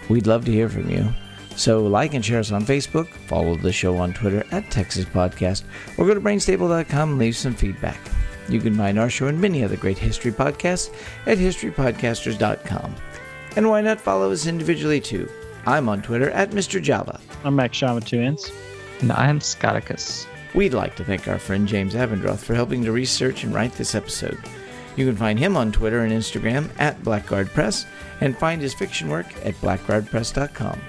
We'd 0.08 0.26
love 0.26 0.44
to 0.44 0.50
hear 0.50 0.68
from 0.68 0.90
you. 0.90 1.08
So 1.54 1.86
like 1.86 2.14
and 2.14 2.24
share 2.24 2.40
us 2.40 2.50
on 2.50 2.66
Facebook, 2.66 3.06
follow 3.28 3.54
the 3.54 3.72
show 3.72 3.96
on 3.96 4.12
Twitter 4.12 4.44
at 4.50 4.72
Texas 4.72 5.04
Podcast, 5.04 5.62
or 5.96 6.06
go 6.06 6.14
to 6.14 6.20
brainstable.com 6.20 7.10
and 7.10 7.18
leave 7.18 7.36
some 7.36 7.54
feedback. 7.54 8.00
You 8.48 8.60
can 8.60 8.74
find 8.74 8.98
our 8.98 9.08
show 9.08 9.28
and 9.28 9.40
many 9.40 9.62
other 9.62 9.76
great 9.76 9.98
history 9.98 10.32
podcasts 10.32 10.92
at 11.26 11.38
historypodcasters.com. 11.38 12.94
And 13.54 13.70
why 13.70 13.82
not 13.82 14.00
follow 14.00 14.32
us 14.32 14.48
individually 14.48 15.00
too? 15.00 15.30
I'm 15.64 15.88
on 15.88 16.02
Twitter 16.02 16.30
at 16.30 16.50
Mr. 16.50 16.82
Java. 16.82 17.20
I'm 17.44 17.54
Max 17.54 17.76
Shaw 17.76 17.94
with 17.94 18.04
two 18.04 18.18
ends. 18.18 18.50
And 19.00 19.12
I'm 19.12 19.38
Scoticus. 19.38 20.26
We'd 20.56 20.74
like 20.74 20.96
to 20.96 21.04
thank 21.04 21.28
our 21.28 21.38
friend 21.38 21.68
James 21.68 21.94
Avendroth 21.94 22.40
for 22.40 22.54
helping 22.54 22.82
to 22.82 22.90
research 22.90 23.44
and 23.44 23.54
write 23.54 23.74
this 23.74 23.94
episode. 23.94 24.38
You 24.96 25.06
can 25.06 25.16
find 25.16 25.38
him 25.38 25.56
on 25.56 25.72
Twitter 25.72 26.00
and 26.00 26.12
Instagram 26.12 26.70
at 26.78 27.02
Blackguard 27.02 27.48
Press 27.48 27.86
and 28.20 28.36
find 28.36 28.62
his 28.62 28.74
fiction 28.74 29.08
work 29.08 29.26
at 29.44 29.54
blackguardpress.com. 29.56 30.80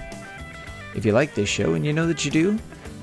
If 0.94 1.04
you 1.04 1.12
like 1.12 1.34
this 1.34 1.48
show 1.48 1.74
and 1.74 1.84
you 1.84 1.92
know 1.92 2.06
that 2.06 2.24
you 2.24 2.30
do, 2.30 2.58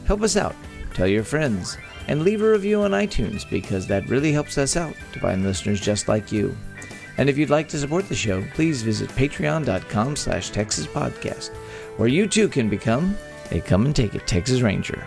help 0.05 0.21
us 0.21 0.37
out, 0.37 0.55
tell 0.93 1.07
your 1.07 1.23
friends, 1.23 1.77
and 2.07 2.23
leave 2.23 2.41
a 2.41 2.49
review 2.49 2.81
on 2.81 2.91
iTunes 2.91 3.49
because 3.49 3.87
that 3.87 4.07
really 4.09 4.31
helps 4.31 4.57
us 4.57 4.75
out 4.75 4.95
to 5.11 5.19
find 5.19 5.43
listeners 5.43 5.79
just 5.79 6.07
like 6.07 6.31
you. 6.31 6.55
And 7.17 7.29
if 7.29 7.37
you'd 7.37 7.49
like 7.49 7.67
to 7.69 7.77
support 7.77 8.09
the 8.09 8.15
show, 8.15 8.43
please 8.53 8.81
visit 8.81 9.09
patreon.com 9.11 10.15
slash 10.15 10.49
Texas 10.49 10.87
Podcast, 10.87 11.53
where 11.97 12.07
you 12.07 12.27
too 12.27 12.47
can 12.47 12.69
become 12.69 13.15
a 13.51 13.59
Come 13.61 13.85
and 13.85 13.95
Take 13.95 14.15
It 14.15 14.25
Texas 14.25 14.61
Ranger. 14.61 15.05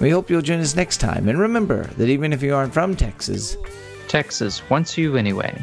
We 0.00 0.10
hope 0.10 0.30
you'll 0.30 0.42
join 0.42 0.60
us 0.60 0.76
next 0.76 0.98
time, 0.98 1.28
and 1.28 1.38
remember 1.38 1.84
that 1.84 2.08
even 2.08 2.32
if 2.32 2.42
you 2.42 2.54
aren't 2.54 2.74
from 2.74 2.94
Texas, 2.94 3.56
Texas 4.12 4.68
wants 4.68 4.98
you 4.98 5.16
anyway. 5.16 5.56